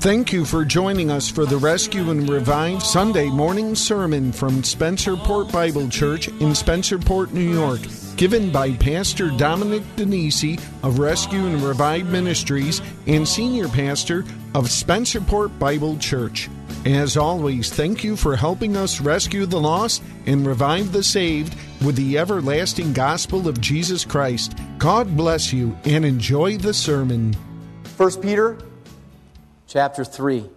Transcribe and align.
Thank 0.00 0.32
you 0.32 0.46
for 0.46 0.64
joining 0.64 1.10
us 1.10 1.28
for 1.28 1.44
the 1.44 1.58
Rescue 1.58 2.10
and 2.10 2.26
Revive 2.26 2.82
Sunday 2.82 3.28
morning 3.28 3.74
sermon 3.74 4.32
from 4.32 4.62
Spencerport 4.62 5.52
Bible 5.52 5.90
Church 5.90 6.28
in 6.28 6.54
Spencerport, 6.54 7.32
New 7.32 7.52
York, 7.52 7.80
given 8.16 8.50
by 8.50 8.72
Pastor 8.72 9.28
Dominic 9.28 9.82
Denisi 9.96 10.58
of 10.82 11.00
Rescue 11.00 11.44
and 11.44 11.60
Revive 11.60 12.06
Ministries 12.06 12.80
and 13.06 13.28
Senior 13.28 13.68
Pastor 13.68 14.20
of 14.54 14.70
Spencerport 14.70 15.58
Bible 15.58 15.98
Church. 15.98 16.48
As 16.86 17.18
always, 17.18 17.70
thank 17.70 18.02
you 18.02 18.16
for 18.16 18.36
helping 18.36 18.78
us 18.78 19.02
rescue 19.02 19.44
the 19.44 19.60
lost 19.60 20.02
and 20.24 20.46
revive 20.46 20.92
the 20.92 21.02
saved 21.02 21.54
with 21.84 21.96
the 21.96 22.16
everlasting 22.16 22.94
gospel 22.94 23.46
of 23.46 23.60
Jesus 23.60 24.06
Christ. 24.06 24.56
God 24.78 25.14
bless 25.14 25.52
you 25.52 25.76
and 25.84 26.06
enjoy 26.06 26.56
the 26.56 26.72
sermon. 26.72 27.34
1 27.98 28.22
Peter 28.22 28.56
chapter 29.70 30.04
3, 30.04 30.50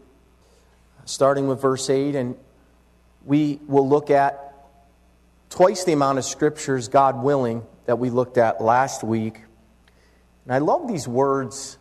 starting 1.05 1.47
with 1.47 1.61
verse 1.61 1.87
8, 1.87 2.15
and 2.15 2.35
we 3.23 3.59
will 3.67 3.87
look 3.87 4.09
at 4.09 4.55
twice 5.51 5.83
the 5.83 5.93
amount 5.93 6.17
of 6.17 6.25
scriptures, 6.25 6.87
God 6.87 7.21
willing, 7.21 7.63
that 7.85 7.99
we 7.99 8.09
looked 8.09 8.39
at 8.39 8.59
last 8.59 9.03
week. 9.03 9.39
And 10.45 10.53
I 10.55 10.57
love 10.57 10.87
these 10.87 11.07
words, 11.07 11.77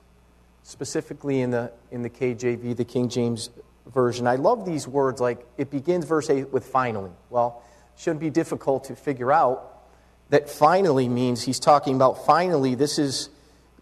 specifically 0.62 1.40
in 1.40 1.50
the, 1.50 1.72
in 1.90 2.02
the 2.02 2.10
KJV, 2.10 2.76
the 2.76 2.84
King 2.84 3.08
James 3.08 3.48
Version. 3.86 4.26
I 4.26 4.36
love 4.36 4.66
these 4.66 4.86
words, 4.86 5.18
like 5.18 5.46
it 5.56 5.70
begins 5.70 6.04
verse 6.04 6.28
8 6.28 6.52
with 6.52 6.66
finally. 6.66 7.12
Well, 7.30 7.62
shouldn't 7.96 8.20
be 8.20 8.28
difficult 8.28 8.84
to 8.84 8.94
figure 8.94 9.32
out 9.32 9.84
that 10.28 10.50
finally 10.50 11.08
means 11.08 11.42
he's 11.42 11.58
talking 11.58 11.96
about 11.96 12.26
finally, 12.26 12.74
this 12.74 12.98
is 12.98 13.30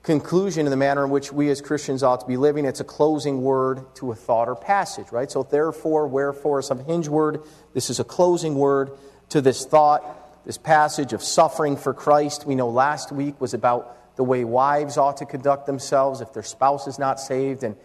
conclusion 0.02 0.66
in 0.66 0.70
the 0.70 0.76
manner 0.76 1.04
in 1.04 1.10
which 1.10 1.32
we 1.32 1.50
as 1.50 1.60
Christians 1.60 2.02
ought 2.02 2.20
to 2.20 2.26
be 2.26 2.36
living. 2.36 2.64
It's 2.64 2.80
a 2.80 2.84
closing 2.84 3.42
word 3.42 3.94
to 3.96 4.12
a 4.12 4.14
thought 4.14 4.48
or 4.48 4.56
passage, 4.56 5.12
right? 5.12 5.30
So, 5.30 5.42
therefore, 5.42 6.06
wherefore, 6.06 6.62
some 6.62 6.84
hinge 6.84 7.08
word. 7.08 7.42
This 7.74 7.90
is 7.90 8.00
a 8.00 8.04
closing 8.04 8.54
word 8.54 8.90
to 9.30 9.40
this 9.40 9.64
thought, 9.66 10.44
this 10.46 10.58
passage 10.58 11.12
of 11.12 11.22
suffering 11.22 11.76
for 11.76 11.92
Christ. 11.92 12.46
We 12.46 12.54
know 12.54 12.68
last 12.68 13.12
week 13.12 13.40
was 13.40 13.54
about 13.54 14.16
the 14.16 14.24
way 14.24 14.44
wives 14.44 14.96
ought 14.96 15.18
to 15.18 15.26
conduct 15.26 15.66
themselves 15.66 16.20
if 16.20 16.32
their 16.32 16.42
spouse 16.42 16.86
is 16.86 16.98
not 16.98 17.20
saved. 17.20 17.62
And 17.62 17.76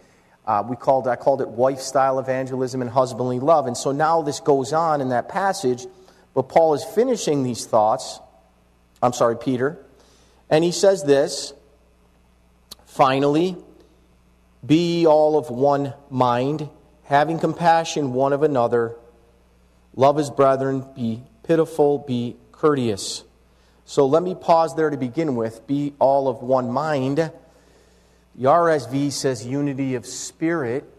uh, 0.46 0.64
we 0.66 0.76
called, 0.76 1.08
I 1.08 1.16
called 1.16 1.40
it 1.40 1.48
wife 1.48 1.80
style 1.80 2.18
evangelism 2.18 2.80
and 2.80 2.90
husbandly 2.90 3.40
love. 3.40 3.66
And 3.66 3.76
so 3.76 3.92
now 3.92 4.22
this 4.22 4.40
goes 4.40 4.72
on 4.72 5.00
in 5.00 5.10
that 5.10 5.28
passage, 5.28 5.86
but 6.34 6.44
Paul 6.44 6.74
is 6.74 6.84
finishing 6.84 7.42
these 7.42 7.66
thoughts. 7.66 8.20
I'm 9.02 9.12
sorry, 9.12 9.36
Peter. 9.36 9.78
And 10.48 10.62
he 10.62 10.72
says 10.72 11.02
this 11.04 11.52
Finally, 12.96 13.54
be 14.64 15.00
ye 15.00 15.06
all 15.06 15.36
of 15.36 15.50
one 15.50 15.92
mind, 16.08 16.66
having 17.04 17.38
compassion 17.38 18.14
one 18.14 18.32
of 18.32 18.42
another. 18.42 18.96
Love 19.94 20.16
his 20.16 20.30
brethren, 20.30 20.82
be 20.96 21.22
pitiful, 21.42 21.98
be 21.98 22.36
courteous. 22.52 23.22
So 23.84 24.06
let 24.06 24.22
me 24.22 24.34
pause 24.34 24.74
there 24.76 24.88
to 24.88 24.96
begin 24.96 25.36
with. 25.36 25.66
Be 25.66 25.92
all 25.98 26.26
of 26.26 26.42
one 26.42 26.72
mind. 26.72 27.18
The 27.18 28.44
RSV 28.44 29.12
says 29.12 29.44
unity 29.44 29.94
of 29.94 30.06
spirit. 30.06 30.90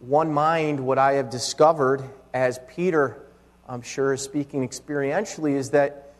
One 0.00 0.34
mind, 0.34 0.80
what 0.80 0.98
I 0.98 1.12
have 1.12 1.30
discovered, 1.30 2.02
as 2.34 2.58
Peter, 2.66 3.22
I'm 3.68 3.82
sure, 3.82 4.14
is 4.14 4.22
speaking 4.22 4.68
experientially, 4.68 5.54
is 5.54 5.70
that 5.70 6.12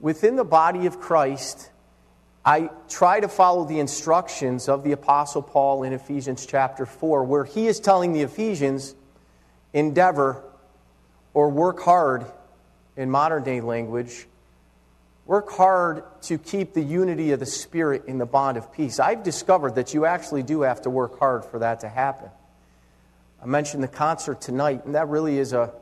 within 0.00 0.34
the 0.34 0.44
body 0.44 0.86
of 0.86 0.98
Christ, 0.98 1.70
I 2.44 2.70
try 2.88 3.20
to 3.20 3.28
follow 3.28 3.64
the 3.64 3.80
instructions 3.80 4.68
of 4.68 4.82
the 4.82 4.92
Apostle 4.92 5.42
Paul 5.42 5.82
in 5.82 5.92
Ephesians 5.92 6.46
chapter 6.46 6.86
4, 6.86 7.24
where 7.24 7.44
he 7.44 7.66
is 7.66 7.80
telling 7.80 8.12
the 8.12 8.22
Ephesians, 8.22 8.94
endeavor 9.74 10.42
or 11.34 11.50
work 11.50 11.80
hard 11.80 12.24
in 12.96 13.10
modern 13.10 13.42
day 13.42 13.60
language, 13.60 14.26
work 15.26 15.50
hard 15.50 16.02
to 16.22 16.38
keep 16.38 16.72
the 16.72 16.80
unity 16.80 17.32
of 17.32 17.40
the 17.40 17.46
Spirit 17.46 18.04
in 18.06 18.16
the 18.16 18.26
bond 18.26 18.56
of 18.56 18.72
peace. 18.72 18.98
I've 18.98 19.22
discovered 19.22 19.74
that 19.74 19.92
you 19.92 20.06
actually 20.06 20.42
do 20.42 20.62
have 20.62 20.82
to 20.82 20.90
work 20.90 21.18
hard 21.18 21.44
for 21.44 21.58
that 21.58 21.80
to 21.80 21.88
happen. 21.88 22.30
I 23.42 23.46
mentioned 23.46 23.82
the 23.82 23.88
concert 23.88 24.40
tonight, 24.40 24.86
and 24.86 24.94
that 24.94 25.08
really 25.08 25.38
is 25.38 25.52
a 25.52 25.72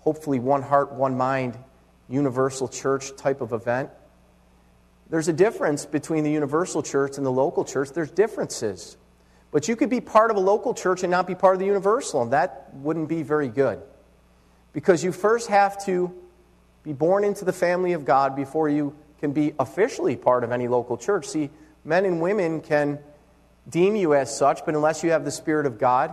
hopefully 0.00 0.38
one 0.38 0.62
heart, 0.62 0.92
one 0.92 1.16
mind, 1.16 1.58
universal 2.10 2.68
church 2.68 3.16
type 3.16 3.40
of 3.40 3.54
event. 3.54 3.88
There's 5.14 5.28
a 5.28 5.32
difference 5.32 5.86
between 5.86 6.24
the 6.24 6.32
universal 6.32 6.82
church 6.82 7.18
and 7.18 7.24
the 7.24 7.30
local 7.30 7.64
church. 7.64 7.90
There's 7.92 8.10
differences. 8.10 8.96
But 9.52 9.68
you 9.68 9.76
could 9.76 9.88
be 9.88 10.00
part 10.00 10.32
of 10.32 10.36
a 10.36 10.40
local 10.40 10.74
church 10.74 11.04
and 11.04 11.10
not 11.12 11.28
be 11.28 11.36
part 11.36 11.54
of 11.54 11.60
the 11.60 11.66
universal, 11.66 12.22
and 12.22 12.32
that 12.32 12.74
wouldn't 12.74 13.08
be 13.08 13.22
very 13.22 13.46
good. 13.46 13.80
Because 14.72 15.04
you 15.04 15.12
first 15.12 15.50
have 15.50 15.80
to 15.84 16.12
be 16.82 16.92
born 16.92 17.22
into 17.22 17.44
the 17.44 17.52
family 17.52 17.92
of 17.92 18.04
God 18.04 18.34
before 18.34 18.68
you 18.68 18.92
can 19.20 19.30
be 19.30 19.54
officially 19.60 20.16
part 20.16 20.42
of 20.42 20.50
any 20.50 20.66
local 20.66 20.96
church. 20.96 21.28
See, 21.28 21.48
men 21.84 22.06
and 22.06 22.20
women 22.20 22.60
can 22.60 22.98
deem 23.70 23.94
you 23.94 24.14
as 24.14 24.36
such, 24.36 24.64
but 24.66 24.74
unless 24.74 25.04
you 25.04 25.12
have 25.12 25.24
the 25.24 25.30
Spirit 25.30 25.66
of 25.66 25.78
God, 25.78 26.12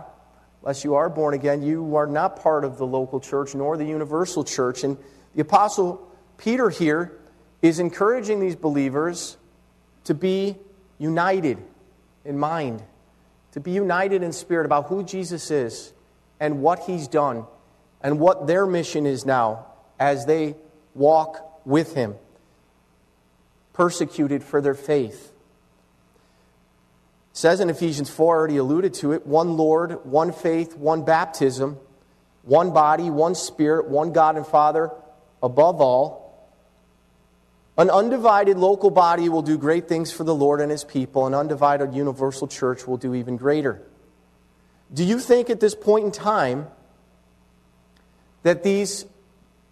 unless 0.62 0.84
you 0.84 0.94
are 0.94 1.08
born 1.08 1.34
again, 1.34 1.60
you 1.60 1.96
are 1.96 2.06
not 2.06 2.40
part 2.40 2.64
of 2.64 2.78
the 2.78 2.86
local 2.86 3.18
church 3.18 3.52
nor 3.52 3.76
the 3.76 3.84
universal 3.84 4.44
church. 4.44 4.84
And 4.84 4.96
the 5.34 5.40
Apostle 5.40 6.08
Peter 6.38 6.70
here 6.70 7.18
is 7.62 7.78
encouraging 7.78 8.40
these 8.40 8.56
believers 8.56 9.38
to 10.04 10.14
be 10.14 10.56
united 10.98 11.58
in 12.24 12.38
mind, 12.38 12.82
to 13.52 13.60
be 13.60 13.70
united 13.70 14.22
in 14.22 14.32
spirit 14.32 14.66
about 14.66 14.86
who 14.88 15.04
Jesus 15.04 15.50
is 15.50 15.92
and 16.40 16.60
what 16.60 16.80
he's 16.80 17.06
done 17.06 17.46
and 18.02 18.18
what 18.18 18.48
their 18.48 18.66
mission 18.66 19.06
is 19.06 19.24
now 19.24 19.66
as 19.98 20.26
they 20.26 20.56
walk 20.94 21.64
with 21.64 21.94
him, 21.94 22.16
persecuted 23.72 24.42
for 24.42 24.60
their 24.60 24.74
faith. 24.74 25.32
It 27.30 27.36
says 27.36 27.60
in 27.60 27.70
Ephesians 27.70 28.10
4, 28.10 28.36
already 28.36 28.56
alluded 28.56 28.92
to 28.94 29.12
it 29.12 29.24
one 29.24 29.56
Lord, 29.56 30.04
one 30.04 30.32
faith, 30.32 30.76
one 30.76 31.04
baptism, 31.04 31.78
one 32.42 32.72
body, 32.72 33.08
one 33.08 33.36
spirit, 33.36 33.88
one 33.88 34.12
God 34.12 34.36
and 34.36 34.46
Father 34.46 34.90
above 35.40 35.80
all 35.80 36.21
an 37.78 37.90
undivided 37.90 38.58
local 38.58 38.90
body 38.90 39.28
will 39.28 39.42
do 39.42 39.56
great 39.56 39.88
things 39.88 40.12
for 40.12 40.24
the 40.24 40.34
Lord 40.34 40.60
and 40.60 40.70
his 40.70 40.84
people. 40.84 41.26
An 41.26 41.34
undivided 41.34 41.94
universal 41.94 42.46
church 42.46 42.86
will 42.86 42.98
do 42.98 43.14
even 43.14 43.36
greater. 43.36 43.82
Do 44.92 45.04
you 45.04 45.18
think 45.18 45.48
at 45.48 45.60
this 45.60 45.74
point 45.74 46.04
in 46.04 46.12
time 46.12 46.66
that 48.42 48.62
these 48.62 49.06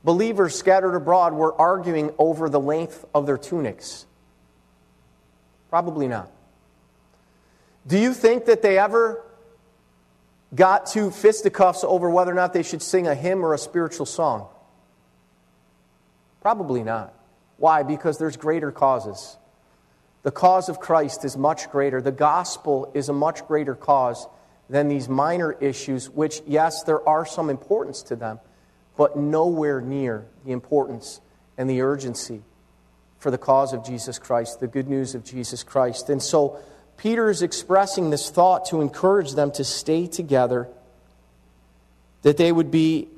believers 0.03 0.55
scattered 0.55 0.97
abroad 0.97 1.35
were 1.35 1.55
arguing 1.61 2.15
over 2.19 2.49
the 2.49 2.61
length 2.61 3.05
of 3.15 3.27
their 3.27 3.37
tunics? 3.37 4.07
Probably 5.69 6.09
not. 6.09 6.31
Do 7.87 7.99
you 7.99 8.15
think 8.15 8.47
that 8.47 8.63
they 8.63 8.79
ever 8.79 9.23
got 10.55 10.87
to 10.87 11.11
fisticuffs 11.11 11.85
over 11.85 12.09
whether 12.09 12.31
or 12.31 12.35
not 12.35 12.53
they 12.55 12.63
should 12.63 12.83
sing 12.83 13.07
a 13.07 13.15
hymn 13.15 13.45
or 13.45 13.53
a 13.53 13.59
spiritual 13.59 14.07
song? 14.07 14.49
Probably 16.41 16.83
not. 16.83 17.15
Why? 17.61 17.83
Because 17.83 18.17
there's 18.17 18.39
greater 18.39 18.73
causes. 18.73 19.37
The 20.23 20.31
cause 20.31 20.71
of 20.71 20.81
Christ 20.81 21.27
is 21.27 21.37
much 21.37 21.71
greater. 21.71 22.01
The 22.01 22.11
gospel 22.11 22.91
is 22.95 23.11
a 23.11 23.13
much 23.13 23.47
greater 23.47 23.75
cause 23.75 24.27
than 24.71 24.89
these 24.89 25.11
minor 25.11 25.53
issues, 25.53 26.09
which, 26.09 26.41
yes, 26.47 26.83
there 26.85 27.07
are 27.07 27.27
some 27.27 27.51
importance 27.51 28.03
to 28.05 28.17
them, 28.17 28.41
but 28.97 29.19
nowhere 29.19 29.83
near 29.83 30.25
the 30.47 30.53
importance 30.53 31.21
and 31.59 31.69
the 31.69 31.83
urgency 31.83 32.41
for 33.19 33.31
the 33.31 33.39
cause 33.39 33.75
of 33.75 33.85
Jesus 33.85 34.19
Christ, 34.19 34.61
the 34.61 34.67
good 34.67 34.89
news 34.89 35.15
of 35.15 35.23
Jesus 35.23 35.63
Christ. 35.63 36.09
And 36.09 36.23
so 36.23 36.59
Peter 36.97 37.29
is 37.29 37.43
expressing 37.43 38.09
this 38.09 38.31
thought 38.31 38.65
to 38.67 38.81
encourage 38.81 39.33
them 39.33 39.51
to 39.53 39.65
stay 39.65 40.07
together, 40.07 40.67
that 42.23 42.39
they 42.39 42.53
would 42.53 42.71
be 42.71 43.09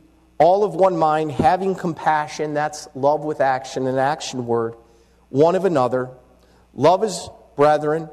all 0.43 0.65
of 0.65 0.75
one 0.75 0.97
mind, 0.97 1.31
having 1.31 1.77
compassion, 1.77 2.55
that's 2.55 2.89
love 2.97 3.23
with 3.23 3.41
action, 3.41 3.87
an 3.87 3.97
action 3.97 4.44
word, 4.44 4.75
one 5.29 5.55
of 5.55 5.65
another. 5.65 6.11
Love 6.75 7.03
his 7.03 7.29
brethren. 7.55 8.11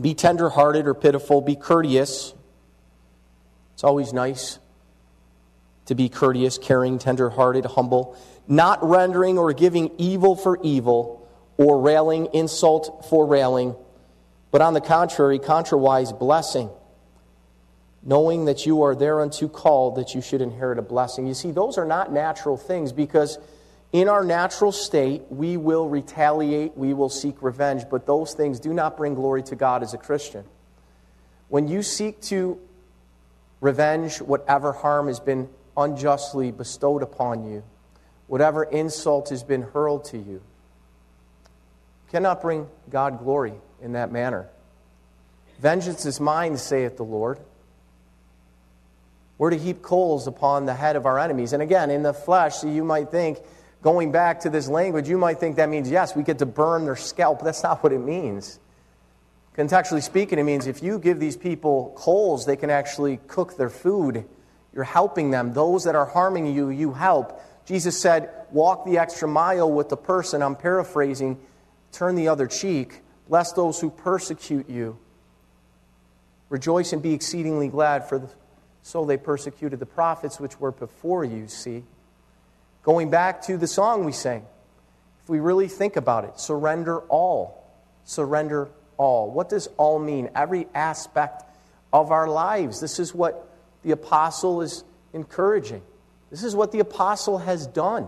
Be 0.00 0.14
tenderhearted 0.14 0.86
or 0.86 0.94
pitiful. 0.94 1.40
Be 1.40 1.56
courteous. 1.56 2.34
It's 3.72 3.82
always 3.82 4.12
nice 4.12 4.60
to 5.86 5.96
be 5.96 6.08
courteous, 6.08 6.56
caring, 6.56 7.00
tenderhearted, 7.00 7.64
humble, 7.64 8.16
not 8.46 8.78
rendering 8.84 9.36
or 9.36 9.52
giving 9.52 9.90
evil 9.98 10.36
for 10.36 10.60
evil 10.62 11.28
or 11.56 11.80
railing 11.80 12.28
insult 12.32 13.06
for 13.10 13.26
railing, 13.26 13.74
but 14.52 14.62
on 14.62 14.72
the 14.72 14.80
contrary, 14.80 15.40
contrawise 15.40 16.12
blessing 16.12 16.70
knowing 18.04 18.44
that 18.44 18.66
you 18.66 18.82
are 18.82 18.94
thereunto 18.94 19.48
called 19.48 19.96
that 19.96 20.14
you 20.14 20.20
should 20.20 20.40
inherit 20.40 20.78
a 20.78 20.82
blessing. 20.82 21.26
You 21.26 21.34
see, 21.34 21.50
those 21.50 21.78
are 21.78 21.86
not 21.86 22.12
natural 22.12 22.56
things 22.56 22.92
because 22.92 23.38
in 23.92 24.08
our 24.08 24.24
natural 24.24 24.72
state, 24.72 25.22
we 25.30 25.56
will 25.56 25.88
retaliate, 25.88 26.76
we 26.76 26.94
will 26.94 27.08
seek 27.08 27.42
revenge, 27.42 27.84
but 27.90 28.06
those 28.06 28.34
things 28.34 28.60
do 28.60 28.74
not 28.74 28.96
bring 28.96 29.14
glory 29.14 29.42
to 29.44 29.56
God 29.56 29.82
as 29.82 29.94
a 29.94 29.98
Christian. 29.98 30.44
When 31.48 31.68
you 31.68 31.82
seek 31.82 32.20
to 32.22 32.60
Revenge 33.64 34.20
whatever 34.20 34.74
harm 34.74 35.06
has 35.06 35.20
been 35.20 35.48
unjustly 35.74 36.50
bestowed 36.52 37.02
upon 37.02 37.50
you, 37.50 37.64
whatever 38.26 38.62
insult 38.64 39.30
has 39.30 39.42
been 39.42 39.62
hurled 39.62 40.04
to 40.04 40.18
you. 40.18 40.42
cannot 42.10 42.42
bring 42.42 42.68
God 42.90 43.20
glory 43.20 43.54
in 43.80 43.92
that 43.92 44.12
manner. 44.12 44.50
Vengeance 45.60 46.04
is 46.04 46.20
mine, 46.20 46.58
saith 46.58 46.98
the 46.98 47.04
Lord. 47.04 47.38
We're 49.38 49.50
to 49.50 49.58
heap 49.58 49.82
coals 49.82 50.26
upon 50.26 50.66
the 50.66 50.74
head 50.74 50.96
of 50.96 51.06
our 51.06 51.18
enemies. 51.18 51.52
And 51.52 51.62
again, 51.62 51.90
in 51.90 52.02
the 52.02 52.12
flesh, 52.12 52.62
you 52.62 52.84
might 52.84 53.10
think, 53.10 53.38
going 53.82 54.12
back 54.12 54.40
to 54.40 54.50
this 54.50 54.68
language, 54.68 55.08
you 55.08 55.18
might 55.18 55.38
think 55.38 55.56
that 55.56 55.68
means, 55.68 55.90
yes, 55.90 56.14
we 56.14 56.22
get 56.22 56.38
to 56.38 56.46
burn 56.46 56.84
their 56.84 56.96
scalp. 56.96 57.42
That's 57.42 57.62
not 57.62 57.82
what 57.82 57.92
it 57.92 57.98
means. 57.98 58.58
Contextually 59.56 60.02
speaking, 60.02 60.38
it 60.38 60.44
means 60.44 60.66
if 60.66 60.82
you 60.82 60.98
give 60.98 61.20
these 61.20 61.36
people 61.36 61.92
coals, 61.96 62.46
they 62.46 62.56
can 62.56 62.70
actually 62.70 63.18
cook 63.28 63.56
their 63.56 63.70
food. 63.70 64.24
You're 64.72 64.84
helping 64.84 65.30
them. 65.30 65.52
Those 65.52 65.84
that 65.84 65.94
are 65.94 66.06
harming 66.06 66.46
you, 66.54 66.70
you 66.70 66.92
help. 66.92 67.40
Jesus 67.66 68.00
said, 68.00 68.30
Walk 68.50 68.84
the 68.84 68.98
extra 68.98 69.28
mile 69.28 69.70
with 69.70 69.88
the 69.88 69.96
person. 69.96 70.42
I'm 70.42 70.56
paraphrasing. 70.56 71.38
Turn 71.92 72.14
the 72.14 72.28
other 72.28 72.46
cheek. 72.46 73.00
Bless 73.28 73.52
those 73.52 73.80
who 73.80 73.90
persecute 73.90 74.68
you. 74.68 74.98
Rejoice 76.48 76.92
and 76.92 77.02
be 77.02 77.14
exceedingly 77.14 77.68
glad, 77.68 78.08
for 78.08 78.28
so 78.84 79.06
they 79.06 79.16
persecuted 79.16 79.80
the 79.80 79.86
prophets 79.86 80.38
which 80.38 80.60
were 80.60 80.70
before 80.70 81.24
you, 81.24 81.48
see. 81.48 81.82
Going 82.82 83.08
back 83.08 83.40
to 83.44 83.56
the 83.56 83.66
song 83.66 84.04
we 84.04 84.12
sang, 84.12 84.44
if 85.22 85.28
we 85.30 85.40
really 85.40 85.68
think 85.68 85.96
about 85.96 86.24
it, 86.24 86.38
surrender 86.38 86.98
all. 87.08 87.64
Surrender 88.04 88.68
all. 88.98 89.30
What 89.30 89.48
does 89.48 89.68
all 89.78 89.98
mean? 89.98 90.28
Every 90.36 90.68
aspect 90.74 91.44
of 91.94 92.12
our 92.12 92.28
lives. 92.28 92.78
This 92.78 92.98
is 92.98 93.14
what 93.14 93.48
the 93.82 93.92
apostle 93.92 94.60
is 94.60 94.84
encouraging. 95.14 95.80
This 96.30 96.44
is 96.44 96.54
what 96.54 96.70
the 96.70 96.80
apostle 96.80 97.38
has 97.38 97.66
done. 97.66 98.06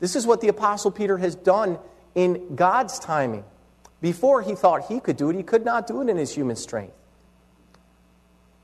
This 0.00 0.16
is 0.16 0.26
what 0.26 0.42
the 0.42 0.48
apostle 0.48 0.90
Peter 0.90 1.16
has 1.16 1.34
done 1.34 1.78
in 2.14 2.56
God's 2.56 2.98
timing. 2.98 3.44
Before 4.02 4.42
he 4.42 4.54
thought 4.54 4.88
he 4.88 5.00
could 5.00 5.16
do 5.16 5.30
it, 5.30 5.36
he 5.36 5.42
could 5.42 5.64
not 5.64 5.86
do 5.86 6.02
it 6.02 6.10
in 6.10 6.18
his 6.18 6.34
human 6.34 6.56
strength. 6.56 6.92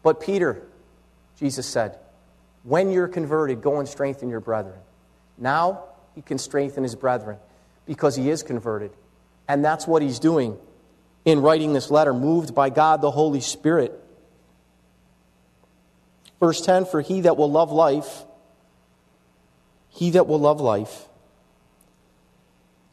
But 0.03 0.21
Peter, 0.21 0.63
Jesus 1.39 1.67
said, 1.67 1.99
when 2.65 2.91
you're 2.91 3.09
converted, 3.09 3.63
go 3.63 3.79
and 3.79 3.89
strengthen 3.89 4.29
your 4.29 4.41
brethren. 4.41 4.79
Now 5.37 5.85
he 6.15 6.23
can 6.23 6.39
strengthen 6.39 6.83
his 6.83 6.95
brethren 6.95 7.39
because 7.87 8.17
he 8.17 8.29
is 8.29 8.43
converted. 8.43 8.91
And 9.49 9.65
that's 9.65 9.87
what 9.87 10.03
he's 10.03 10.19
doing 10.19 10.59
in 11.25 11.41
writing 11.41 11.73
this 11.73 11.91
letter, 11.91 12.13
moved 12.13 12.55
by 12.55 12.71
God 12.71 13.01
the 13.01 13.11
Holy 13.11 13.41
Spirit. 13.41 13.93
Verse 16.41 16.61
10 16.61 16.87
For 16.87 17.01
he 17.01 17.23
that 17.23 17.37
will 17.37 17.51
love 17.51 17.73
life, 17.73 18.25
he 19.89 20.11
that 20.11 20.27
will 20.27 20.41
love 20.41 20.61
life, 20.61 21.09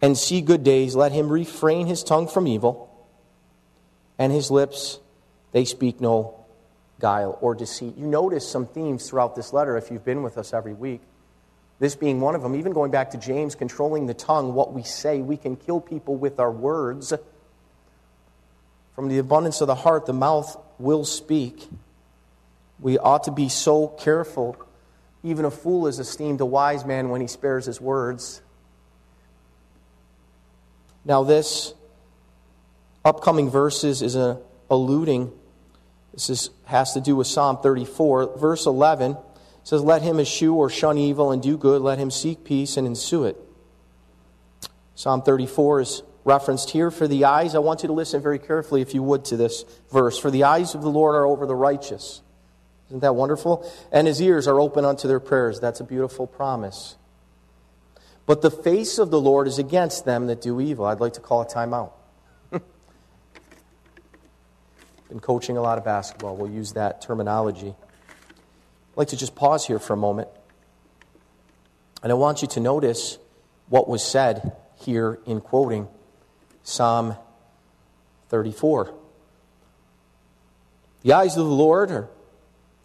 and 0.02 0.18
see 0.18 0.42
good 0.42 0.64
days, 0.64 0.96
let 0.96 1.12
him 1.12 1.30
refrain 1.30 1.88
his 1.88 2.04
tongue 2.04 2.28
from 2.28 2.48
evil, 2.48 2.90
and 4.18 4.32
his 4.32 4.52
lips, 4.52 5.00
they 5.52 5.66
speak 5.66 6.00
no 6.00 6.45
guile 7.06 7.38
or 7.40 7.54
deceit. 7.54 7.96
You 7.96 8.08
notice 8.08 8.50
some 8.50 8.66
themes 8.66 9.08
throughout 9.08 9.36
this 9.36 9.54
letter 9.54 9.78
if 9.78 9.92
you've 9.92 10.04
been 10.04 10.24
with 10.24 10.40
us 10.40 10.56
every 10.56 10.74
week. 10.74 11.02
This 11.78 11.96
being 11.96 12.20
one 12.20 12.34
of 12.34 12.42
them, 12.42 12.56
even 12.56 12.74
going 12.74 12.90
back 12.90 13.12
to 13.12 13.20
James, 13.20 13.54
controlling 13.54 14.08
the 14.08 14.16
tongue, 14.16 14.56
what 14.56 14.74
we 14.74 14.82
say, 14.82 15.22
we 15.22 15.38
can 15.38 15.56
kill 15.56 15.80
people 15.80 16.16
with 16.16 16.40
our 16.40 16.52
words. 16.52 17.14
From 18.96 19.08
the 19.08 19.20
abundance 19.20 19.62
of 19.62 19.68
the 19.68 19.76
heart, 19.76 20.08
the 20.08 20.14
mouth 20.14 20.58
will 20.80 21.06
speak. 21.06 21.68
We 22.80 22.98
ought 22.98 23.26
to 23.26 23.32
be 23.32 23.50
so 23.50 23.90
careful. 23.90 24.58
Even 25.22 25.46
a 25.46 25.52
fool 25.52 25.86
is 25.86 26.00
esteemed 26.00 26.42
a 26.42 26.46
wise 26.46 26.86
man 26.86 27.10
when 27.10 27.22
he 27.22 27.28
spares 27.28 27.68
his 27.68 27.80
words. 27.80 28.42
Now, 31.04 31.22
this 31.22 31.76
upcoming 33.04 33.52
verses 33.52 34.02
is 34.02 34.16
a, 34.16 34.40
alluding, 34.72 35.32
this 36.16 36.30
is, 36.30 36.50
has 36.64 36.94
to 36.94 37.02
do 37.02 37.16
with 37.16 37.28
Psalm 37.28 37.58
34. 37.62 38.38
Verse 38.38 38.66
11 38.66 39.18
says, 39.64 39.84
Let 39.84 40.02
him 40.02 40.20
eschew 40.20 40.56
or 40.56 40.70
shun 40.70 40.98
evil 40.98 41.32
and 41.32 41.44
do 41.44 41.58
good, 41.58 41.82
let 41.82 42.00
him 42.00 42.10
seek 42.10 42.46
peace 42.46 42.78
and 42.78 42.88
ensue 42.88 43.26
it. 43.26 43.38
Psalm 44.96 45.22
34 45.22 45.82
is 45.82 46.04
referenced 46.24 46.70
here. 46.70 46.90
For 46.90 47.06
the 47.06 47.26
eyes, 47.26 47.54
I 47.54 47.60
want 47.60 47.84
you 47.84 47.88
to 47.88 47.94
listen 47.94 48.22
very 48.22 48.40
carefully, 48.40 48.82
if 48.82 48.94
you 48.94 49.04
would, 49.04 49.26
to 49.26 49.38
this 49.38 49.66
verse. 49.92 50.18
For 50.18 50.32
the 50.32 50.46
eyes 50.46 50.74
of 50.74 50.82
the 50.82 50.90
Lord 50.90 51.16
are 51.16 51.26
over 51.26 51.46
the 51.46 51.56
righteous. 51.56 52.22
Isn't 52.88 53.02
that 53.02 53.16
wonderful? 53.16 53.70
And 53.92 54.08
his 54.08 54.22
ears 54.22 54.48
are 54.48 54.60
open 54.60 54.86
unto 54.86 55.10
their 55.10 55.20
prayers. 55.20 55.60
That's 55.60 55.82
a 55.82 55.84
beautiful 55.84 56.28
promise. 56.28 56.96
But 58.26 58.42
the 58.42 58.52
face 58.52 59.00
of 59.00 59.12
the 59.12 59.20
Lord 59.20 59.48
is 59.50 59.60
against 59.60 60.06
them 60.06 60.28
that 60.28 60.42
do 60.42 60.62
evil. 60.62 60.86
I'd 60.86 61.02
like 61.02 61.14
to 61.14 61.20
call 61.20 61.42
a 61.42 61.46
timeout. 61.46 61.92
Been 65.10 65.20
coaching 65.20 65.58
a 65.58 65.62
lot 65.62 65.78
of 65.78 65.86
basketball. 65.86 66.36
We'll 66.36 66.52
use 66.52 66.74
that 66.74 67.02
terminology. 67.02 67.70
I'd 67.70 68.98
like 68.98 69.10
to 69.10 69.18
just 69.18 69.36
pause 69.36 69.66
here 69.66 69.80
for 69.80 69.94
a 69.94 69.98
moment. 69.98 70.30
And 72.02 72.12
I 72.12 72.16
want 72.16 72.42
you 72.42 72.48
to 72.50 72.60
notice 72.60 73.18
what 73.70 73.88
was 73.88 74.04
said 74.04 74.56
here 74.76 75.20
in 75.26 75.42
quoting 75.42 75.88
Psalm 76.64 77.16
34. 78.30 78.94
The 81.04 81.14
eyes 81.14 81.38
of 81.38 81.46
the 81.46 81.52
Lord 81.52 81.92
are 81.92 82.10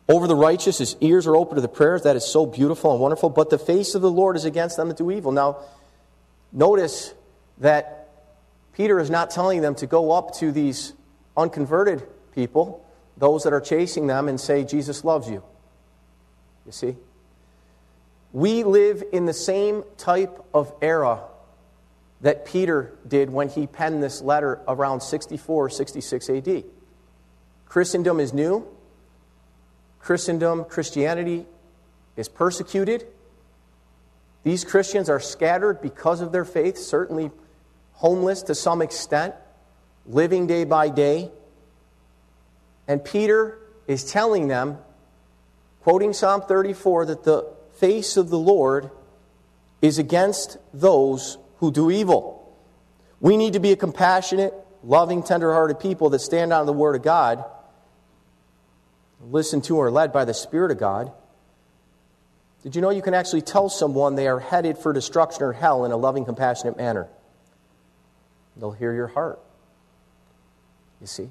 over 0.09 0.27
the 0.27 0.35
righteous, 0.35 0.79
his 0.79 0.97
ears 1.01 1.27
are 1.27 1.37
open 1.37 1.55
to 1.55 1.61
the 1.61 1.69
prayers. 1.69 2.03
That 2.03 2.17
is 2.17 2.27
so 2.27 2.45
beautiful 2.45 2.91
and 2.91 3.01
wonderful. 3.01 3.31
But 3.31 3.49
the 3.49 3.59
face 3.59 3.95
of 3.95 4.03
the 4.03 4.11
Lord 4.11 4.37
is 4.37 4.45
against 4.45 4.77
them 4.77 4.89
that 4.89 4.97
do 4.97 5.11
evil. 5.11 5.31
Now, 5.31 5.59
notice 6.51 7.15
that 7.59 8.09
Peter 8.73 8.99
is 8.99 9.09
not 9.09 9.31
telling 9.31 9.61
them 9.61 9.77
to 9.77 9.87
go 9.87 10.11
up 10.11 10.35
to 10.39 10.51
these 10.51 10.95
unconverted 11.41 12.07
people, 12.35 12.85
those 13.17 13.43
that 13.45 13.53
are 13.53 13.61
chasing 13.61 14.07
them, 14.07 14.29
and 14.29 14.41
say, 14.41 14.65
Jesus 14.65 15.05
loves 15.05 15.29
you. 15.29 15.43
You 16.67 16.73
see? 16.73 16.97
We 18.33 18.63
live 18.63 19.03
in 19.13 19.27
the 19.27 19.33
same 19.33 19.83
type 19.97 20.45
of 20.55 20.73
era 20.81 21.21
that 22.21 22.45
Peter 22.45 22.97
did 23.09 23.31
when 23.31 23.49
he 23.49 23.67
penned 23.67 24.03
this 24.03 24.21
letter 24.21 24.61
around 24.69 25.01
64 25.01 25.71
66 25.71 26.31
AD. 26.31 26.65
Christendom 27.67 28.21
is 28.21 28.33
new. 28.33 28.67
Christendom, 30.01 30.65
Christianity 30.65 31.47
is 32.17 32.29
persecuted. 32.29 33.07
These 34.43 34.65
Christians 34.65 35.11
are 35.11 35.21
scattered 35.21 35.81
because 35.83 36.21
of 36.21 36.33
their 36.33 36.45
faith, 36.45 36.79
certainly 36.79 37.31
homeless 37.93 38.43
to 38.45 38.55
some 38.55 38.81
extent, 38.81 39.35
living 40.11 40.47
day 40.47 40.65
by 40.65 40.89
day. 40.89 41.31
And 42.89 43.05
Peter 43.05 43.59
is 43.87 44.05
telling 44.05 44.49
them, 44.49 44.79
quoting 45.83 46.13
Psalm 46.13 46.43
34, 46.43 47.07
that 47.07 47.25
the 47.25 47.47
face 47.75 48.17
of 48.17 48.29
the 48.29 48.39
Lord 48.39 48.91
is 49.81 49.99
against 49.99 50.59
those 50.75 51.39
who 51.59 51.71
do 51.71 51.91
evil. 51.91 52.37
We 53.21 53.37
need 53.37 53.53
to 53.55 53.61
be 53.61 53.73
a 53.73 53.77
compassionate, 53.77 54.55
loving, 54.83 55.23
tender-hearted 55.23 55.81
people 55.81 56.11
that 56.11 56.21
stand 56.21 56.53
on 56.53 56.67
the 56.67 56.73
Word 56.73 56.97
of 56.97 57.03
God, 57.03 57.45
listen 59.23 59.61
to 59.63 59.77
or 59.77 59.91
led 59.91 60.13
by 60.13 60.25
the 60.25 60.35
Spirit 60.35 60.71
of 60.71 60.79
God. 60.79 61.13
Did 62.63 62.77
you 62.77 62.83
know 62.83 62.91
you 62.91 63.03
can 63.03 63.15
actually 63.15 63.43
tell 63.43 63.69
someone 63.69 64.17
they 64.17 64.29
are 64.29 64.41
headed 64.41 64.77
for 64.77 64.93
destruction 64.93 65.43
or 65.43 65.53
hell 65.53 65.85
in 65.85 65.93
a 65.93 65.97
loving, 65.97 66.25
compassionate 66.25 66.77
manner? 66.77 67.09
They'll 68.57 68.73
hear 68.73 68.93
your 68.93 69.07
heart. 69.07 69.41
You 71.01 71.07
see? 71.07 71.29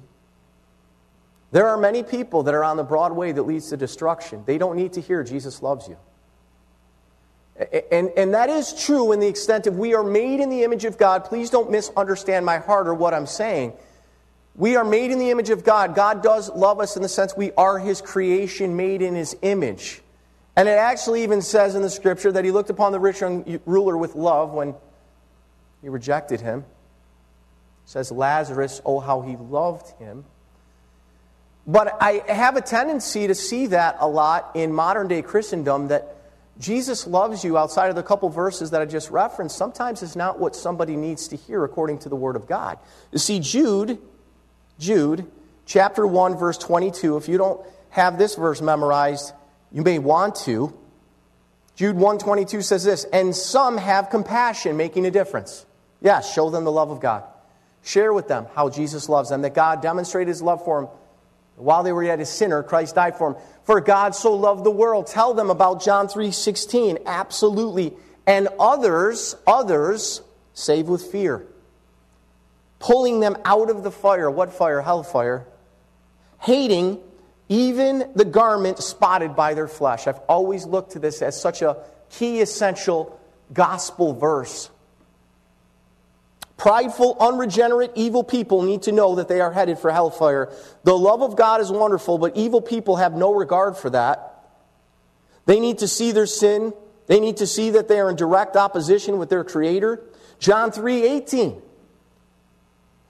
There 1.52 1.68
are 1.68 1.76
many 1.76 2.02
people 2.02 2.44
that 2.44 2.54
are 2.54 2.64
on 2.64 2.76
the 2.76 2.84
broad 2.84 3.12
way 3.12 3.32
that 3.32 3.42
leads 3.42 3.70
to 3.70 3.76
destruction. 3.76 4.42
They 4.46 4.58
don't 4.58 4.76
need 4.76 4.92
to 4.94 5.00
hear 5.00 5.22
Jesus 5.24 5.62
loves 5.62 5.88
you. 5.88 5.96
And, 7.90 8.10
and 8.16 8.34
that 8.34 8.48
is 8.48 8.72
true 8.72 9.12
in 9.12 9.20
the 9.20 9.26
extent 9.26 9.66
of 9.66 9.76
we 9.76 9.94
are 9.94 10.04
made 10.04 10.40
in 10.40 10.48
the 10.48 10.62
image 10.62 10.84
of 10.84 10.96
God. 10.96 11.24
Please 11.24 11.50
don't 11.50 11.70
misunderstand 11.70 12.46
my 12.46 12.58
heart 12.58 12.86
or 12.86 12.94
what 12.94 13.12
I'm 13.12 13.26
saying. 13.26 13.74
We 14.54 14.76
are 14.76 14.84
made 14.84 15.10
in 15.10 15.18
the 15.18 15.30
image 15.30 15.50
of 15.50 15.64
God. 15.64 15.94
God 15.94 16.22
does 16.22 16.50
love 16.50 16.80
us 16.80 16.96
in 16.96 17.02
the 17.02 17.08
sense 17.08 17.36
we 17.36 17.52
are 17.52 17.78
His 17.78 18.00
creation 18.00 18.76
made 18.76 19.02
in 19.02 19.14
His 19.14 19.36
image. 19.42 20.00
And 20.56 20.68
it 20.68 20.78
actually 20.78 21.22
even 21.22 21.42
says 21.42 21.74
in 21.74 21.82
the 21.82 21.90
scripture 21.90 22.32
that 22.32 22.44
He 22.44 22.50
looked 22.50 22.70
upon 22.70 22.92
the 22.92 23.00
rich 23.00 23.20
ruler 23.66 23.96
with 23.96 24.14
love 24.14 24.52
when 24.52 24.74
he 25.82 25.88
rejected 25.88 26.40
him. 26.40 26.64
Says, 27.90 28.12
Lazarus, 28.12 28.80
oh, 28.86 29.00
how 29.00 29.20
he 29.20 29.36
loved 29.36 29.98
him. 29.98 30.24
But 31.66 32.00
I 32.00 32.22
have 32.28 32.54
a 32.54 32.60
tendency 32.60 33.26
to 33.26 33.34
see 33.34 33.66
that 33.66 33.96
a 33.98 34.06
lot 34.06 34.52
in 34.54 34.72
modern 34.72 35.08
day 35.08 35.22
Christendom 35.22 35.88
that 35.88 36.14
Jesus 36.60 37.04
loves 37.08 37.42
you 37.42 37.58
outside 37.58 37.90
of 37.90 37.96
the 37.96 38.04
couple 38.04 38.28
verses 38.28 38.70
that 38.70 38.80
I 38.80 38.84
just 38.84 39.10
referenced 39.10 39.56
sometimes 39.56 40.04
is 40.04 40.14
not 40.14 40.38
what 40.38 40.54
somebody 40.54 40.94
needs 40.94 41.26
to 41.28 41.36
hear 41.36 41.64
according 41.64 41.98
to 42.00 42.08
the 42.08 42.14
Word 42.14 42.36
of 42.36 42.46
God. 42.46 42.78
You 43.10 43.18
see, 43.18 43.40
Jude, 43.40 43.98
Jude, 44.78 45.28
chapter 45.66 46.06
1, 46.06 46.36
verse 46.36 46.58
22, 46.58 47.16
if 47.16 47.28
you 47.28 47.38
don't 47.38 47.60
have 47.88 48.18
this 48.18 48.36
verse 48.36 48.62
memorized, 48.62 49.32
you 49.72 49.82
may 49.82 49.98
want 49.98 50.36
to. 50.44 50.72
Jude 51.74 51.96
122 51.96 52.62
says 52.62 52.84
this, 52.84 53.02
and 53.12 53.34
some 53.34 53.78
have 53.78 54.10
compassion, 54.10 54.76
making 54.76 55.06
a 55.06 55.10
difference. 55.10 55.66
Yes, 56.00 56.32
show 56.32 56.50
them 56.50 56.62
the 56.62 56.70
love 56.70 56.92
of 56.92 57.00
God. 57.00 57.24
Share 57.82 58.12
with 58.12 58.28
them 58.28 58.46
how 58.54 58.68
Jesus 58.68 59.08
loves 59.08 59.30
them, 59.30 59.42
that 59.42 59.54
God 59.54 59.80
demonstrated 59.80 60.28
his 60.28 60.42
love 60.42 60.64
for 60.64 60.82
them. 60.82 60.90
While 61.56 61.82
they 61.82 61.92
were 61.92 62.02
yet 62.02 62.20
a 62.20 62.26
sinner, 62.26 62.62
Christ 62.62 62.94
died 62.94 63.16
for 63.16 63.32
them. 63.32 63.42
For 63.64 63.80
God 63.80 64.14
so 64.14 64.34
loved 64.34 64.64
the 64.64 64.70
world. 64.70 65.06
Tell 65.06 65.34
them 65.34 65.50
about 65.50 65.82
John 65.82 66.08
3:16. 66.08 66.98
Absolutely. 67.04 67.96
And 68.26 68.48
others, 68.58 69.36
others 69.46 70.22
save 70.54 70.88
with 70.88 71.02
fear. 71.02 71.46
Pulling 72.78 73.20
them 73.20 73.36
out 73.44 73.68
of 73.68 73.82
the 73.82 73.90
fire. 73.90 74.30
What 74.30 74.52
fire? 74.52 74.80
Hellfire. 74.80 75.46
Hating 76.38 76.98
even 77.50 78.10
the 78.14 78.24
garment 78.24 78.78
spotted 78.78 79.34
by 79.34 79.54
their 79.54 79.68
flesh. 79.68 80.06
I've 80.06 80.20
always 80.28 80.64
looked 80.64 80.92
to 80.92 80.98
this 80.98 81.20
as 81.20 81.38
such 81.38 81.62
a 81.62 81.76
key 82.08 82.40
essential 82.40 83.18
gospel 83.52 84.14
verse. 84.14 84.70
Prideful, 86.60 87.16
unregenerate, 87.18 87.92
evil 87.94 88.22
people 88.22 88.60
need 88.60 88.82
to 88.82 88.92
know 88.92 89.14
that 89.14 89.28
they 89.28 89.40
are 89.40 89.50
headed 89.50 89.78
for 89.78 89.90
hellfire. 89.90 90.52
The 90.84 90.92
love 90.92 91.22
of 91.22 91.34
God 91.34 91.62
is 91.62 91.72
wonderful, 91.72 92.18
but 92.18 92.36
evil 92.36 92.60
people 92.60 92.96
have 92.96 93.14
no 93.14 93.32
regard 93.32 93.78
for 93.78 93.88
that. 93.88 94.44
They 95.46 95.58
need 95.58 95.78
to 95.78 95.88
see 95.88 96.12
their 96.12 96.26
sin. 96.26 96.74
They 97.06 97.18
need 97.18 97.38
to 97.38 97.46
see 97.46 97.70
that 97.70 97.88
they 97.88 97.98
are 97.98 98.10
in 98.10 98.16
direct 98.16 98.56
opposition 98.56 99.16
with 99.16 99.30
their 99.30 99.42
Creator. 99.42 100.02
John 100.38 100.70
3 100.70 101.04
18. 101.04 101.62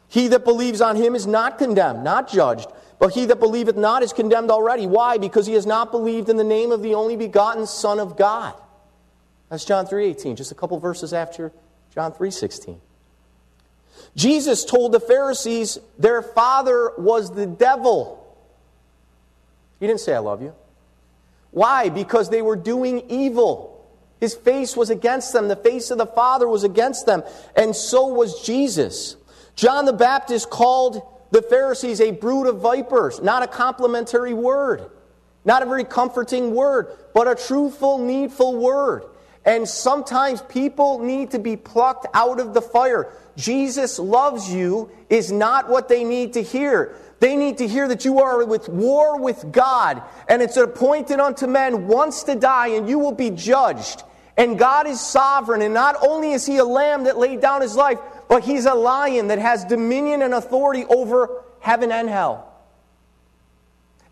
He 0.07 0.28
that 0.28 0.45
believes 0.45 0.80
on 0.80 0.95
him 0.95 1.16
is 1.16 1.26
not 1.26 1.59
condemned, 1.59 2.04
not 2.04 2.30
judged. 2.30 2.69
But 3.00 3.14
he 3.14 3.26
that 3.26 3.40
believeth 3.40 3.76
not 3.76 4.04
is 4.04 4.12
condemned 4.12 4.52
already. 4.52 4.87
Why? 4.87 5.19
Because 5.19 5.47
he 5.49 5.54
has 5.54 5.66
not 5.66 5.90
believed 5.90 6.28
in 6.28 6.37
the 6.37 6.45
name 6.45 6.71
of 6.71 6.83
the 6.83 6.95
only 6.95 7.16
begotten 7.16 7.66
Son 7.66 7.99
of 7.99 8.16
God. 8.16 8.54
That's 9.49 9.64
John 9.64 9.87
3 9.87 10.07
18, 10.07 10.37
just 10.37 10.52
a 10.52 10.54
couple 10.54 10.78
verses 10.78 11.12
after 11.12 11.50
John 11.92 12.12
3 12.12 12.30
16. 12.30 12.80
Jesus 14.16 14.64
told 14.64 14.92
the 14.92 15.00
Pharisees 15.00 15.78
their 15.99 16.23
father 16.23 16.92
was 16.99 17.33
the 17.33 17.47
devil. 17.47 18.16
He 19.78 19.87
didn't 19.87 20.00
say, 20.00 20.14
I 20.14 20.19
love 20.19 20.42
you. 20.42 20.54
Why? 21.50 21.88
Because 21.88 22.28
they 22.28 22.42
were 22.42 22.57
doing 22.57 23.11
evil. 23.11 23.71
His 24.21 24.35
face 24.35 24.76
was 24.76 24.90
against 24.90 25.33
them. 25.33 25.49
The 25.49 25.57
face 25.57 25.90
of 25.90 25.99
the 25.99 26.07
Father 26.07 26.47
was 26.47 26.62
against 26.62 27.07
them. 27.07 27.23
And 27.57 27.75
so 27.75 28.07
was 28.07 28.42
Jesus. 28.42 29.16
John 29.57 29.87
the 29.87 29.92
Baptist 29.92 30.50
called 30.50 31.02
the 31.30 31.42
Pharisees 31.42 32.00
a 32.00 32.11
brood 32.11 32.47
of 32.47 32.61
vipers, 32.61 33.21
not 33.21 33.42
a 33.42 33.47
complimentary 33.47 34.35
word, 34.35 34.90
not 35.45 35.62
a 35.62 35.66
very 35.66 35.85
comforting 35.85 36.54
word, 36.54 36.97
but 37.14 37.26
a 37.26 37.35
truthful, 37.35 37.99
needful 37.99 38.57
word. 38.57 39.04
And 39.45 39.66
sometimes 39.66 40.42
people 40.42 40.99
need 40.99 41.30
to 41.30 41.38
be 41.38 41.57
plucked 41.57 42.07
out 42.12 42.40
of 42.40 42.52
the 42.52 42.61
fire. 42.61 43.12
Jesus 43.40 43.99
loves 43.99 44.52
you 44.52 44.90
is 45.09 45.32
not 45.32 45.68
what 45.68 45.88
they 45.88 46.04
need 46.04 46.35
to 46.35 46.42
hear. 46.42 46.94
They 47.20 47.37
need 47.37 47.59
to 47.59 47.68
hear 47.68 47.88
that 47.88 48.04
you 48.04 48.20
are 48.20 48.44
with 48.44 48.68
war 48.68 49.20
with 49.20 49.52
God, 49.52 50.02
and 50.28 50.40
it's 50.40 50.56
appointed 50.56 51.20
unto 51.20 51.47
men 51.47 51.87
once 51.87 52.23
to 52.25 52.35
die, 52.35 52.68
and 52.68 52.88
you 52.88 52.99
will 52.99 53.12
be 53.12 53.30
judged. 53.30 54.02
And 54.37 54.59
God 54.59 54.87
is 54.87 55.00
sovereign, 55.00 55.61
and 55.61 55.75
not 55.75 55.97
only 56.06 56.32
is 56.32 56.47
He 56.47 56.56
a 56.56 56.64
lamb 56.64 57.04
that 57.04 57.18
laid 57.18 57.40
down 57.40 57.61
His 57.61 57.76
life, 57.76 57.99
but 58.28 58.42
He's 58.42 58.64
a 58.64 58.75
lion 58.75 59.28
that 59.28 59.38
has 59.38 59.64
dominion 59.64 60.23
and 60.23 60.32
authority 60.32 60.85
over 60.87 61.42
heaven 61.61 61.92
and 61.92 62.09
hell. 62.09 62.47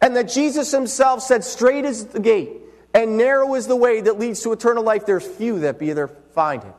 And 0.03 0.15
that 0.17 0.25
Jesus 0.25 0.71
Himself 0.71 1.23
said, 1.23 1.45
Straight 1.45 1.87
is 1.87 2.07
the 2.07 2.21
gate, 2.21 2.51
and 2.93 3.17
narrow 3.17 3.55
is 3.55 3.67
the 3.67 3.77
way 3.77 4.03
that 4.03 4.19
leads 4.19 4.43
to 4.43 4.53
eternal 4.53 4.85
life. 4.85 5.07
There's 5.07 5.27
few 5.27 5.61
that 5.61 5.79
be 5.79 5.93
there 5.93 6.09
find 6.09 6.63
it. 6.63 6.75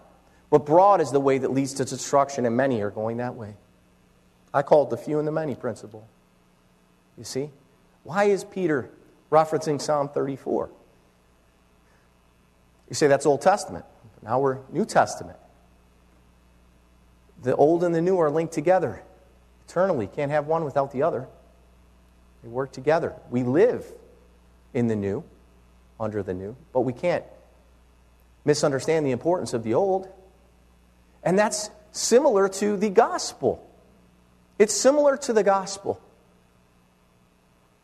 But 0.49 0.65
broad 0.65 1.01
is 1.01 1.11
the 1.11 1.19
way 1.19 1.37
that 1.37 1.51
leads 1.51 1.73
to 1.75 1.85
destruction, 1.85 2.45
and 2.45 2.57
many 2.57 2.81
are 2.81 2.89
going 2.89 3.17
that 3.17 3.35
way. 3.35 3.55
I 4.53 4.63
call 4.63 4.83
it 4.83 4.89
the 4.89 4.97
few 4.97 5.19
and 5.19 5.27
the 5.27 5.31
many 5.31 5.55
principle. 5.55 6.07
You 7.17 7.23
see? 7.23 7.51
Why 8.03 8.25
is 8.25 8.43
Peter 8.43 8.89
referencing 9.31 9.79
Psalm 9.79 10.09
34? 10.09 10.69
You 12.89 12.95
say 12.95 13.07
that's 13.07 13.25
Old 13.25 13.41
Testament. 13.41 13.85
Now 14.23 14.39
we're 14.39 14.59
New 14.71 14.85
Testament. 14.85 15.37
The 17.43 17.55
old 17.55 17.83
and 17.83 17.93
the 17.93 18.01
new 18.01 18.17
are 18.17 18.29
linked 18.29 18.53
together 18.53 19.03
eternally. 19.67 20.07
Can't 20.07 20.31
have 20.31 20.47
one 20.47 20.65
without 20.65 20.91
the 20.91 21.03
other. 21.03 21.27
They 22.43 22.49
work 22.49 22.71
together. 22.71 23.13
We 23.29 23.43
live 23.43 23.85
in 24.73 24.87
the 24.87 24.95
new, 24.95 25.23
under 25.99 26.23
the 26.23 26.33
new, 26.33 26.55
but 26.73 26.81
we 26.81 26.93
can't 26.93 27.23
misunderstand 28.45 29.05
the 29.05 29.11
importance 29.11 29.53
of 29.53 29.63
the 29.63 29.73
old. 29.73 30.07
And 31.23 31.37
that's 31.37 31.69
similar 31.91 32.49
to 32.49 32.77
the 32.77 32.89
gospel. 32.89 33.65
It's 34.57 34.73
similar 34.73 35.17
to 35.17 35.33
the 35.33 35.43
gospel. 35.43 36.01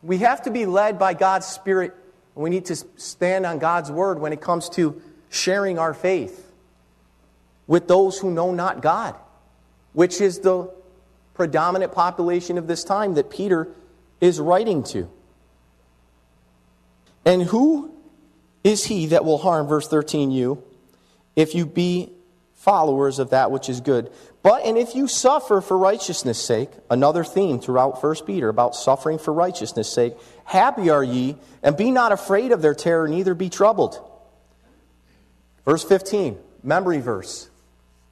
We 0.02 0.18
have 0.18 0.42
to 0.42 0.50
be 0.50 0.66
led 0.66 0.98
by 0.98 1.14
God's 1.14 1.46
Spirit, 1.46 1.94
and 2.34 2.44
we 2.44 2.50
need 2.50 2.66
to 2.66 2.76
stand 2.96 3.46
on 3.46 3.58
God's 3.58 3.90
word 3.90 4.20
when 4.20 4.32
it 4.32 4.40
comes 4.40 4.68
to 4.70 5.00
sharing 5.30 5.78
our 5.78 5.94
faith 5.94 6.52
with 7.66 7.88
those 7.88 8.18
who 8.18 8.30
know 8.30 8.52
not 8.52 8.80
God, 8.80 9.16
which 9.92 10.20
is 10.20 10.40
the 10.40 10.70
predominant 11.34 11.92
population 11.92 12.58
of 12.58 12.66
this 12.66 12.84
time 12.84 13.14
that 13.14 13.30
Peter 13.30 13.68
is 14.20 14.40
writing 14.40 14.82
to. 14.84 15.08
And 17.24 17.42
who 17.42 17.92
is 18.62 18.84
he 18.84 19.06
that 19.06 19.24
will 19.24 19.38
harm, 19.38 19.66
verse 19.66 19.88
13, 19.88 20.30
you, 20.30 20.62
if 21.34 21.54
you 21.54 21.66
be 21.66 22.12
followers 22.66 23.20
of 23.20 23.30
that 23.30 23.52
which 23.52 23.68
is 23.68 23.80
good. 23.80 24.10
But, 24.42 24.66
and 24.66 24.76
if 24.76 24.96
you 24.96 25.06
suffer 25.06 25.60
for 25.60 25.78
righteousness' 25.78 26.42
sake, 26.42 26.68
another 26.90 27.22
theme 27.22 27.60
throughout 27.60 28.02
1 28.02 28.16
Peter 28.26 28.48
about 28.48 28.74
suffering 28.74 29.18
for 29.18 29.32
righteousness' 29.32 29.92
sake, 29.92 30.14
happy 30.44 30.90
are 30.90 31.04
ye, 31.04 31.36
and 31.62 31.76
be 31.76 31.92
not 31.92 32.10
afraid 32.10 32.50
of 32.50 32.62
their 32.62 32.74
terror, 32.74 33.06
neither 33.06 33.36
be 33.36 33.48
troubled. 33.48 34.04
Verse 35.64 35.84
15, 35.84 36.38
memory 36.64 36.98
verse. 36.98 37.48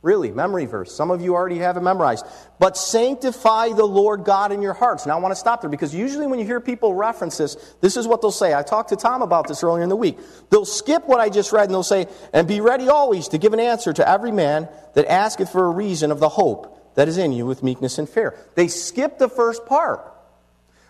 Really, 0.05 0.31
memory 0.31 0.67
verse. 0.67 0.95
Some 0.95 1.11
of 1.11 1.23
you 1.23 1.35
already 1.35 1.57
have 1.61 1.79
it 1.79 1.81
memorized. 1.81 2.27
But 2.59 2.77
sanctify 2.77 3.71
the 3.71 3.87
Lord 3.87 4.23
God 4.23 4.53
in 4.53 4.61
your 4.61 4.75
hearts. 4.75 5.07
Now, 5.07 5.17
I 5.17 5.19
want 5.19 5.33
to 5.33 5.37
stop 5.37 5.63
there 5.63 5.71
because 5.71 5.95
usually 5.95 6.27
when 6.27 6.39
you 6.39 6.45
hear 6.45 6.61
people 6.61 6.93
reference 6.93 7.39
this, 7.39 7.55
this 7.81 7.97
is 7.97 8.07
what 8.07 8.21
they'll 8.21 8.31
say. 8.31 8.53
I 8.53 8.63
talked 8.63 8.91
to 8.91 8.97
Tom 8.97 9.23
about 9.23 9.49
this 9.49 9.65
earlier 9.65 9.83
in 9.83 9.89
the 9.89 9.97
week. 9.97 10.19
They'll 10.51 10.67
skip 10.67 11.07
what 11.07 11.21
I 11.21 11.31
just 11.31 11.53
read 11.53 11.65
and 11.65 11.71
they'll 11.71 11.83
say, 11.83 12.07
And 12.35 12.47
be 12.47 12.61
ready 12.61 12.91
always 12.91 13.29
to 13.29 13.39
give 13.39 13.55
an 13.55 13.61
answer 13.61 13.95
to 13.95 14.07
every 14.07 14.31
man 14.31 14.69
that 14.93 15.07
asketh 15.07 15.51
for 15.51 15.65
a 15.65 15.71
reason 15.71 16.13
of 16.13 16.21
the 16.21 16.29
hope 16.29 16.95
that 16.97 17.09
is 17.09 17.17
in 17.17 17.33
you 17.33 17.47
with 17.47 17.63
meekness 17.63 17.97
and 17.97 18.07
fear. 18.07 18.37
They 18.57 18.69
skip 18.69 19.17
the 19.17 19.31
first 19.31 19.65
part. 19.65 20.13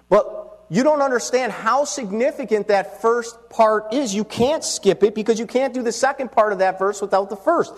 But 0.09 0.66
you 0.71 0.83
don't 0.83 1.02
understand 1.02 1.52
how 1.52 1.85
significant 1.85 2.66
that 2.66 3.00
first 3.00 3.49
part 3.49 3.94
is. 3.94 4.12
You 4.12 4.25
can't 4.25 4.64
skip 4.64 5.04
it 5.04 5.14
because 5.14 5.38
you 5.38 5.47
can't 5.47 5.73
do 5.73 5.85
the 5.85 5.92
second 5.92 6.33
part 6.33 6.52
of 6.52 6.59
that 6.59 6.80
verse 6.80 7.00
without 7.00 7.30
the 7.30 7.37
first 7.37 7.73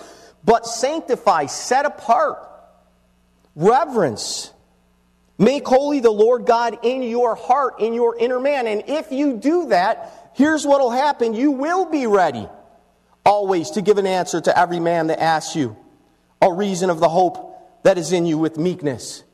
but 0.47 0.65
sanctify, 0.65 1.47
set 1.47 1.85
apart, 1.85 2.39
reverence. 3.55 4.53
Make 5.39 5.67
holy 5.67 6.01
the 6.01 6.11
Lord 6.11 6.47
God 6.47 6.79
in 6.83 7.03
your 7.03 7.35
heart, 7.35 7.81
in 7.81 7.93
your 7.93 8.17
inner 8.17 8.41
man. 8.41 8.67
And 8.67 8.85
if 8.87 9.13
you 9.13 9.37
do 9.37 9.67
that, 9.67 10.31
here's 10.35 10.65
what 10.65 10.81
will 10.81 10.91
happen. 10.91 11.35
You 11.35 11.51
will 11.51 11.91
be 11.91 12.07
ready 12.07 12.49
always 13.25 13.71
to 13.73 13.83
give 13.83 13.99
an 13.99 14.07
answer 14.07 14.41
to 14.41 14.59
every 14.59 14.81
man 14.81 15.09
that 15.09 15.21
asks 15.21 15.55
you 15.57 15.77
a 16.41 16.51
reason 16.51 16.89
of 16.89 17.01
the 17.01 17.09
hope 17.09 17.83
that 17.83 17.99
is 17.99 18.13
in 18.13 18.25
you 18.25 18.39
with 18.39 18.57
meekness 18.57 19.25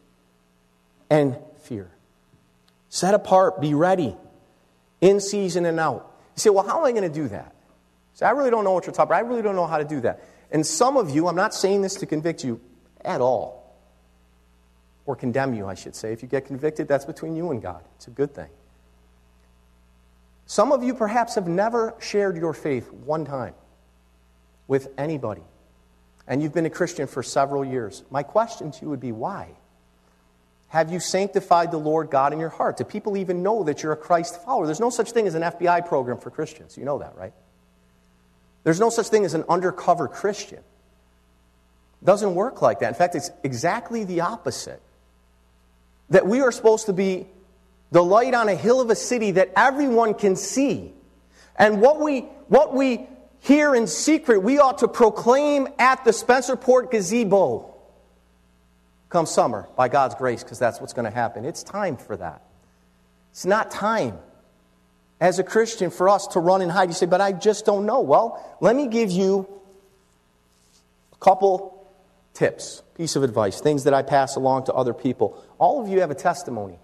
and 1.11 1.37
fear. 1.62 1.90
Set 2.88 3.14
apart, 3.14 3.61
be 3.61 3.75
ready, 3.75 4.16
in 5.00 5.21
season 5.21 5.66
and 5.66 5.78
out. 5.78 6.11
You 6.37 6.40
say, 6.40 6.50
well, 6.50 6.66
how 6.66 6.78
am 6.78 6.85
I 6.85 6.92
going 6.92 7.04
to 7.04 7.09
do 7.09 7.28
that? 7.28 7.54
See, 8.14 8.25
I 8.25 8.31
really 8.31 8.50
don't 8.50 8.64
know 8.64 8.73
what 8.73 8.87
you're 8.87 8.95
talking 8.95 9.11
about. 9.11 9.25
I 9.25 9.28
really 9.28 9.42
don't 9.42 9.57
know 9.57 9.66
how 9.66 9.78
to 9.78 9.85
do 9.85 10.00
that. 10.00 10.23
And 10.52 10.66
some 10.66 10.97
of 10.97 11.11
you, 11.11 11.26
I'm 11.26 11.35
not 11.35 11.54
saying 11.54 11.82
this 11.82 11.94
to 11.97 12.06
convict 12.06 12.44
you 12.44 12.61
at 13.00 13.21
all, 13.21 13.75
or 15.06 15.16
condemn 15.16 15.54
you, 15.54 15.66
I 15.66 15.75
should 15.75 15.97
say. 15.97 16.12
If 16.12 16.23
you 16.23 16.28
get 16.28 16.47
convicted, 16.47 16.87
that's 16.87 17.06
between 17.06 17.35
you 17.35 17.50
and 17.50 17.61
God. 17.61 17.82
It's 17.97 18.06
a 18.06 18.11
good 18.11 18.35
thing. 18.35 18.50
Some 20.47 20.71
of 20.71 20.82
you 20.82 20.94
perhaps 20.94 21.35
have 21.37 21.49
never 21.49 21.94
shared 21.99 22.37
your 22.37 22.52
faith 22.52 22.92
one 22.92 23.25
time 23.25 23.54
with 24.68 24.88
anybody, 24.99 25.42
and 26.28 26.42
you've 26.42 26.52
been 26.52 26.66
a 26.66 26.71
Christian 26.71 27.06
for 27.06 27.23
several 27.23 27.64
years. 27.64 28.04
My 28.11 28.23
question 28.23 28.71
to 28.71 28.82
you 28.82 28.90
would 28.90 29.00
be 29.00 29.11
why? 29.11 29.49
Have 30.68 30.92
you 30.92 31.00
sanctified 31.00 31.71
the 31.71 31.78
Lord 31.78 32.11
God 32.11 32.32
in 32.32 32.38
your 32.38 32.49
heart? 32.50 32.76
Do 32.76 32.85
people 32.85 33.16
even 33.16 33.42
know 33.42 33.64
that 33.64 33.82
you're 33.82 33.92
a 33.92 33.97
Christ 33.97 34.42
follower? 34.44 34.66
There's 34.66 34.80
no 34.80 34.90
such 34.90 35.12
thing 35.12 35.26
as 35.26 35.35
an 35.35 35.42
FBI 35.42 35.87
program 35.87 36.18
for 36.18 36.30
Christians. 36.30 36.76
You 36.76 36.85
know 36.85 36.99
that, 36.99 37.16
right? 37.16 37.32
There's 38.64 38.81
no 38.81 38.90
such 38.90 39.09
thing 39.09 39.25
as 39.25 39.35
an 39.35 39.45
undercover 39.49 40.09
Christian. 40.09 40.59
It 40.59 42.04
doesn't 42.04 42.35
work 42.35 42.62
like 42.62 42.81
that. 42.81 42.88
In 42.88 42.95
fact, 42.95 43.14
it's 43.14 43.31
exactly 43.42 44.04
the 44.04 44.21
opposite. 44.21 44.81
That 46.11 46.26
we 46.26 46.40
are 46.40 46.52
supposed 46.52 46.87
to 46.87 46.92
be 46.92 47.26
the 47.90 48.02
light 48.02 48.35
on 48.35 48.49
a 48.49 48.54
hill 48.54 48.81
of 48.81 48.90
a 48.90 48.97
city 48.97 49.33
that 49.33 49.52
everyone 49.57 50.14
can 50.14 50.37
see. 50.37 50.92
And 51.57 51.81
what 51.81 52.00
we, 52.00 52.21
what 52.49 52.75
we 52.75 53.07
hear 53.40 53.75
in 53.75 53.87
secret, 53.87 54.42
we 54.42 54.59
ought 54.59 54.78
to 54.78 54.88
proclaim 54.88 55.69
at 55.78 56.04
the 56.04 56.12
Spencerport 56.12 56.90
gazebo 56.90 57.75
come 59.11 59.26
summer 59.26 59.69
by 59.76 59.88
God's 59.88 60.14
grace, 60.14 60.42
because 60.42 60.59
that's 60.59 60.81
what's 60.81 60.95
going 60.95 61.04
to 61.04 61.11
happen. 61.11 61.45
It's 61.45 61.62
time 61.62 61.99
for 61.99 62.16
that. 62.16 62.42
It's 63.31 63.45
not 63.45 63.71
time 63.71 64.19
as 65.23 65.38
a 65.38 65.45
Christian 65.45 65.88
for 65.88 66.09
us 66.09 66.26
to 66.26 66.41
run 66.41 66.62
and 66.62 66.73
hide. 66.73 66.88
You 66.88 66.95
say, 66.95 67.07
but 67.07 67.21
I 67.21 67.31
just 67.31 67.64
don't 67.64 67.87
know. 67.87 68.00
Well, 68.00 68.59
let 68.61 68.75
me 68.75 68.88
give 68.88 69.12
you 69.12 69.49
a 71.12 71.17
couple 71.19 71.87
tips, 72.35 72.83
piece 72.97 73.14
of 73.14 73.23
advice, 73.23 73.61
things 73.61 73.85
that 73.85 73.95
I 73.95 74.02
pass 74.02 74.35
along 74.35 74.64
to 74.64 74.73
other 74.73 74.93
people. 74.93 75.41
All 75.61 75.81
of 75.81 75.88
you 75.88 76.00
have 76.00 76.11
a 76.11 76.17
testimony. 76.17 76.81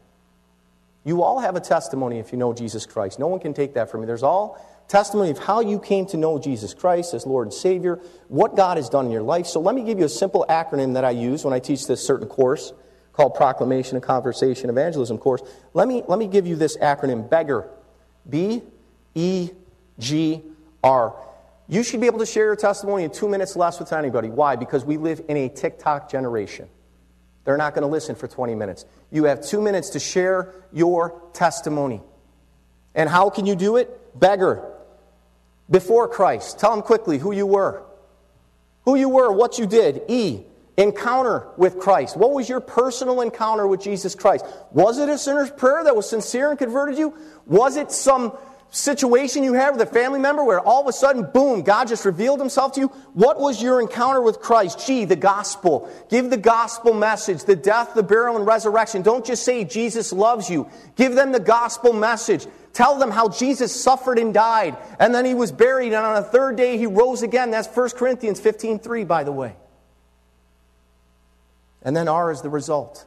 You 1.05 1.25
all 1.25 1.41
have 1.41 1.57
a 1.57 1.61
testimony 1.61 2.21
if 2.21 2.31
you 2.31 2.39
know 2.39 2.53
Jesus 2.53 2.87
Christ. 2.87 3.19
No 3.19 3.27
one 3.27 3.41
can 3.41 3.55
take 3.55 3.75
that 3.75 3.91
from 3.91 4.03
you. 4.03 4.07
There's 4.07 4.23
all 4.23 4.65
testimony 4.87 5.31
of 5.31 5.39
how 5.39 5.59
you 5.59 5.81
came 5.81 6.07
to 6.07 6.17
know 6.17 6.39
Jesus 6.39 6.75
Christ 6.75 7.15
as 7.15 7.27
Lord 7.27 7.49
and 7.49 7.53
Savior, 7.53 8.01
what 8.29 8.55
God 8.55 8.77
has 8.77 8.89
done 8.89 9.07
in 9.07 9.11
your 9.11 9.23
life. 9.23 9.47
So 9.47 9.59
let 9.59 9.75
me 9.75 9.83
give 9.83 9.99
you 9.99 10.05
a 10.05 10.09
simple 10.09 10.47
acronym 10.49 10.95
that 10.95 11.05
I 11.05 11.11
use 11.11 11.45
when 11.45 11.55
I 11.55 11.59
teach 11.59 11.89
this 11.89 12.07
certain 12.07 12.29
course 12.29 12.73
called 13.13 13.35
Proclamation 13.35 13.97
and 13.97 14.03
Conversation 14.05 14.71
Evangelism 14.71 15.19
course. 15.19 15.43
Let 15.75 15.89
me, 15.89 16.05
let 16.07 16.21
me 16.21 16.29
give 16.29 16.47
you 16.47 16.55
this 16.55 16.77
acronym 16.77 17.29
BEGGAR. 17.29 17.69
B 18.29 18.63
E 19.15 19.51
G 19.99 20.43
R. 20.83 21.15
You 21.69 21.83
should 21.83 22.01
be 22.01 22.07
able 22.07 22.21
to 22.21 22.27
share 22.27 22.47
your 22.47 22.57
testimony 22.57 23.05
in 23.05 23.11
two 23.11 23.29
minutes 23.29 23.55
less 23.55 23.79
with 23.79 23.93
anybody. 23.93 24.29
Why? 24.31 24.57
Because 24.57 24.85
we 24.85 24.97
live 24.97 25.21
in 25.29 25.37
a 25.37 25.49
TikTok 25.49 26.11
generation. 26.11 26.69
They're 27.45 27.59
not 27.59 27.75
going 27.75 27.83
to 27.83 27.89
listen 27.89 28.15
for 28.15 28.27
20 28.27 28.55
minutes. 28.55 28.85
You 29.11 29.25
have 29.25 29.43
two 29.43 29.61
minutes 29.61 29.91
to 29.91 29.99
share 29.99 30.55
your 30.73 31.21
testimony. 31.33 32.03
And 32.95 33.09
how 33.09 33.31
can 33.31 33.47
you 33.47 33.55
do 33.55 33.77
it? 33.77 34.19
Beggar. 34.19 34.65
Before 35.71 36.09
Christ. 36.09 36.59
Tell 36.59 36.71
them 36.71 36.83
quickly 36.83 37.19
who 37.19 37.33
you 37.33 37.47
were. 37.47 37.83
Who 38.85 38.95
you 38.97 39.09
were, 39.11 39.31
what 39.31 39.59
you 39.59 39.67
did. 39.67 40.03
E. 40.09 40.43
Encounter 40.79 41.49
with 41.57 41.81
Christ. 41.81 42.17
What 42.17 42.31
was 42.31 42.49
your 42.49 42.61
personal 42.61 43.21
encounter 43.21 43.67
with 43.67 43.83
Jesus 43.83 44.15
Christ? 44.15 44.47
Was 44.71 44.99
it 44.99 45.09
a 45.09 45.19
sinner's 45.19 45.51
prayer 45.51 45.83
that 45.83 45.97
was 45.97 46.09
sincere 46.09 46.51
and 46.51 46.59
converted 46.59 46.97
you? 46.97 47.15
Was 47.47 47.77
it 47.77 47.91
some 47.91 48.33
situation 48.71 49.43
you 49.43 49.55
had 49.55 49.71
with 49.71 49.81
a 49.81 49.93
family 49.93 50.21
member 50.21 50.45
where 50.45 50.61
all 50.61 50.81
of 50.81 50.87
a 50.87 50.93
sudden, 50.93 51.29
boom, 51.35 51.63
God 51.63 51.89
just 51.89 52.05
revealed 52.05 52.39
himself 52.39 52.75
to 52.75 52.81
you? 52.81 52.87
What 53.15 53.41
was 53.41 53.61
your 53.61 53.81
encounter 53.81 54.23
with 54.23 54.39
Christ? 54.39 54.87
Gee, 54.87 55.05
the 55.05 55.17
gospel. 55.17 55.91
Give 56.11 56.31
the 56.31 56.37
gospel 56.37 56.95
message, 56.95 57.43
the 57.43 57.57
death, 57.57 57.95
the 57.95 58.05
burial, 58.05 58.37
and 58.37 58.47
resurrection. 58.47 59.03
Don't 59.03 59.27
just 59.27 59.45
say 59.45 59.65
Jesus 59.65 60.13
loves 60.13 60.49
you. 60.49 60.69
Give 60.95 61.17
them 61.17 61.33
the 61.33 61.41
gospel 61.41 61.93
message. 61.93 62.47
Tell 62.73 63.01
them 63.01 63.11
how 63.11 63.29
Jesus 63.31 63.75
suffered 63.75 64.21
and 64.21 64.33
died, 64.33 64.77
and 65.01 65.13
then 65.13 65.25
he 65.25 65.35
was 65.35 65.51
buried, 65.51 65.93
and 65.93 65.97
on 66.07 66.15
the 66.15 66.23
third 66.23 66.55
day 66.55 66.79
he 66.79 66.87
rose 66.87 67.23
again. 67.23 67.51
That's 67.51 67.67
1 67.67 67.91
Corinthians 67.97 68.39
15 68.39 68.79
3, 68.79 69.03
by 69.03 69.25
the 69.25 69.33
way. 69.33 69.57
And 71.83 71.97
then 71.97 72.09
R 72.09 72.31
is 72.31 72.43
the 72.43 72.51
result. 72.51 73.07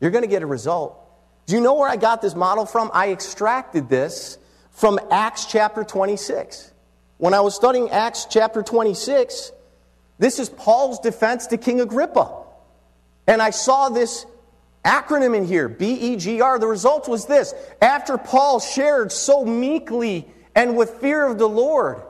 You're 0.00 0.10
going 0.10 0.24
to 0.24 0.30
get 0.30 0.42
a 0.42 0.46
result. 0.46 0.98
Do 1.46 1.54
you 1.54 1.60
know 1.60 1.74
where 1.74 1.88
I 1.88 1.96
got 1.96 2.22
this 2.22 2.34
model 2.34 2.66
from? 2.66 2.90
I 2.92 3.10
extracted 3.10 3.88
this 3.88 4.38
from 4.70 4.98
Acts 5.10 5.46
chapter 5.46 5.84
26. 5.84 6.72
When 7.18 7.34
I 7.34 7.40
was 7.40 7.54
studying 7.54 7.90
Acts 7.90 8.26
chapter 8.28 8.62
26, 8.62 9.52
this 10.18 10.38
is 10.38 10.48
Paul's 10.48 10.98
defense 11.00 11.46
to 11.48 11.56
King 11.56 11.80
Agrippa. 11.80 12.32
And 13.26 13.40
I 13.40 13.50
saw 13.50 13.88
this 13.88 14.26
acronym 14.84 15.36
in 15.36 15.44
here, 15.44 15.68
B 15.68 15.92
E 15.92 16.16
G 16.16 16.40
R. 16.40 16.58
The 16.58 16.66
result 16.66 17.08
was 17.08 17.26
this 17.26 17.54
after 17.80 18.18
Paul 18.18 18.60
shared 18.60 19.12
so 19.12 19.44
meekly 19.44 20.26
and 20.54 20.76
with 20.76 20.90
fear 21.00 21.24
of 21.24 21.38
the 21.38 21.48
Lord 21.48 22.02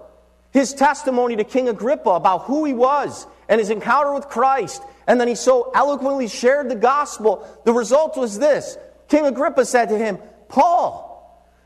his 0.52 0.74
testimony 0.74 1.36
to 1.36 1.44
King 1.44 1.68
Agrippa 1.68 2.10
about 2.10 2.42
who 2.42 2.64
he 2.64 2.74
was 2.74 3.26
and 3.48 3.58
his 3.58 3.70
encounter 3.70 4.12
with 4.12 4.28
Christ, 4.28 4.82
and 5.06 5.20
then 5.20 5.28
he 5.28 5.34
so 5.34 5.70
eloquently 5.74 6.28
shared 6.28 6.68
the 6.68 6.76
gospel, 6.76 7.46
the 7.64 7.72
result 7.72 8.16
was 8.16 8.38
this 8.38 8.76
King 9.08 9.26
Agrippa 9.26 9.64
said 9.64 9.88
to 9.88 9.98
him, 9.98 10.18
Paul, 10.48 11.10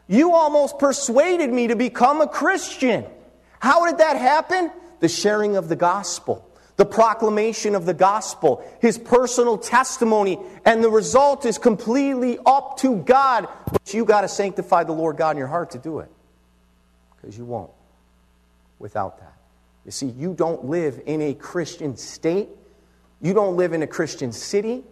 you 0.09 0.33
almost 0.33 0.79
persuaded 0.79 1.53
me 1.53 1.69
to 1.69 1.77
become 1.77 2.21
a 2.21 2.29
Christian. 2.29 3.05
How 3.59 3.87
did 3.87 3.99
that 3.99 4.17
happen? 4.17 4.71
The 5.01 5.09
sharing 5.09 5.57
of 5.57 5.69
the 5.69 5.77
gospel 5.77 6.47
the 6.77 6.85
proclamation 6.85 7.75
of 7.75 7.87
the 7.87 7.95
gospel, 7.95 8.63
his 8.81 8.99
personal 8.99 9.57
testimony, 9.57 10.39
and 10.65 10.85
the 10.85 10.91
result 10.91 11.47
is 11.47 11.59
completely 11.59 12.39
up 12.45 12.77
to 12.79 12.97
God. 12.99 13.49
But 13.71 13.95
you 13.95 14.05
got 14.05 14.21
to 14.23 14.29
sanctify 14.29 14.85
the 14.85 14.93
Lord 14.93 15.17
God 15.17 15.33
in 15.33 15.39
your 15.39 15.47
heart 15.47 15.71
to 15.71 15.79
do 15.79 16.01
it. 16.01 16.11
Because 17.17 17.37
you 17.37 17.45
won't 17.45 17.71
without 18.79 19.19
that. 19.21 19.33
You 19.87 19.91
see, 19.91 20.07
you 20.07 20.35
don't 20.35 20.67
live 20.67 21.01
in 21.07 21.23
a 21.23 21.35
Christian 21.35 21.97
state, 21.97 22.49
you 23.21 23.35
don't 23.35 23.57
live 23.57 23.73
in 23.73 23.83
a 23.83 23.87
Christian 23.87 24.33
city, 24.33 24.85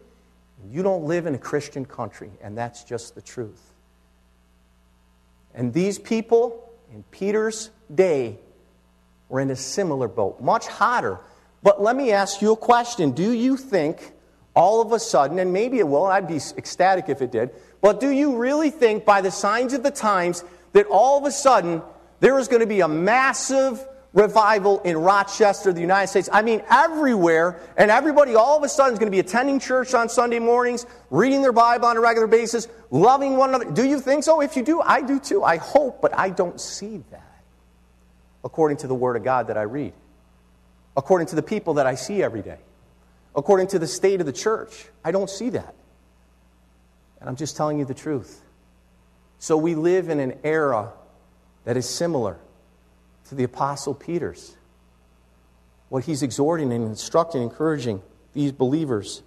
you 0.70 0.82
don't 0.82 1.04
live 1.04 1.26
in 1.26 1.34
a 1.34 1.38
Christian 1.38 1.84
country, 1.84 2.30
and 2.40 2.56
that's 2.56 2.84
just 2.84 3.14
the 3.14 3.22
truth. 3.22 3.72
And 5.54 5.72
these 5.72 5.98
people 5.98 6.72
in 6.92 7.04
Peter's 7.10 7.70
day 7.94 8.38
were 9.28 9.40
in 9.40 9.50
a 9.50 9.56
similar 9.56 10.08
boat, 10.08 10.40
much 10.40 10.66
hotter 10.66 11.20
but 11.64 11.82
let 11.82 11.96
me 11.96 12.12
ask 12.12 12.42
you 12.42 12.52
a 12.52 12.56
question. 12.56 13.12
Do 13.12 13.32
you 13.32 13.56
think 13.56 14.12
all 14.54 14.82
of 14.82 14.92
a 14.92 15.00
sudden, 15.00 15.38
and 15.38 15.52
maybe 15.52 15.78
it 15.78 15.88
will, 15.88 16.04
and 16.04 16.12
I'd 16.12 16.28
be 16.28 16.37
ecstatic 16.37 17.08
if 17.08 17.22
it 17.22 17.32
did, 17.32 17.50
but 17.80 18.00
do 18.00 18.10
you 18.10 18.37
really 18.37 18.70
think 18.70 19.06
by 19.06 19.22
the 19.22 19.30
signs 19.30 19.72
of 19.72 19.82
the 19.82 19.90
times 19.90 20.44
that 20.74 20.87
all 20.87 21.18
of 21.18 21.24
a 21.24 21.32
sudden 21.32 21.82
there 22.20 22.38
is 22.38 22.48
going 22.48 22.60
to 22.60 22.66
be 22.66 22.80
a 22.80 22.88
massive 22.88 23.84
revival 24.14 24.81
in 24.81 24.96
Rochester, 24.96 25.74
the 25.74 25.83
United 25.83 26.07
States? 26.09 26.31
I 26.33 26.40
mean, 26.40 26.62
everywhere, 26.70 27.61
and 27.77 27.90
everybody 27.90 28.35
all 28.35 28.57
of 28.57 28.62
a 28.62 28.68
sudden 28.70 28.94
is 28.94 28.98
going 28.98 29.09
to 29.09 29.14
be 29.14 29.20
attending 29.20 29.61
church 29.61 29.92
on 29.92 30.09
Sunday 30.09 30.38
mornings, 30.38 30.87
reading 31.11 31.42
their 31.42 31.53
Bible 31.53 31.87
on 31.87 31.98
a 31.98 32.00
regular 32.00 32.27
basis, 32.27 32.68
loving 32.90 33.37
one 33.37 33.50
another. 33.50 33.70
Do 33.70 33.87
you 33.87 34.00
think 34.00 34.24
so? 34.24 34.40
If 34.40 34.57
you 34.57 34.62
do, 34.62 34.81
I 34.81 35.03
do 35.03 35.20
too. 35.20 35.44
I 35.44 35.59
hope, 35.59 36.00
but 36.00 36.18
I 36.18 36.31
don't 36.31 36.59
see 36.59 37.03
that 37.11 37.42
according 38.42 38.79
to 38.79 38.87
the 38.87 38.94
Word 38.94 39.16
of 39.16 39.24
God 39.24 39.48
that 39.48 39.59
I 39.59 39.62
read 39.62 39.92
according 40.96 41.27
to 41.29 41.37
the 41.37 41.42
people 41.42 41.74
that 41.74 41.87
I 41.87 41.94
see 41.94 42.22
every 42.22 42.42
day, 42.42 42.59
according 43.35 43.68
to 43.68 43.79
the 43.79 43.87
state 43.87 44.20
of 44.20 44.27
the 44.27 44.33
church. 44.33 44.87
I 45.05 45.11
don't 45.11 45.29
see 45.29 45.50
that. 45.50 45.74
And 47.20 47.29
I'm 47.29 47.37
just 47.37 47.57
telling 47.57 47.79
you 47.79 47.85
the 47.85 47.94
truth. 47.94 48.42
So 49.38 49.57
we 49.57 49.74
live 49.74 50.09
in 50.09 50.20
an 50.20 50.38
era 50.44 50.92
that 51.64 51.77
is 51.77 51.88
similar 51.88 52.38
the 53.37 53.44
Apostle 53.44 53.94
Peter's. 53.94 54.57
What 55.88 56.05
he's 56.05 56.23
exhorting 56.23 56.73
and 56.73 56.87
instructing, 56.87 57.42
encouraging 57.42 58.03
these 58.33 58.53
believers 58.53 59.23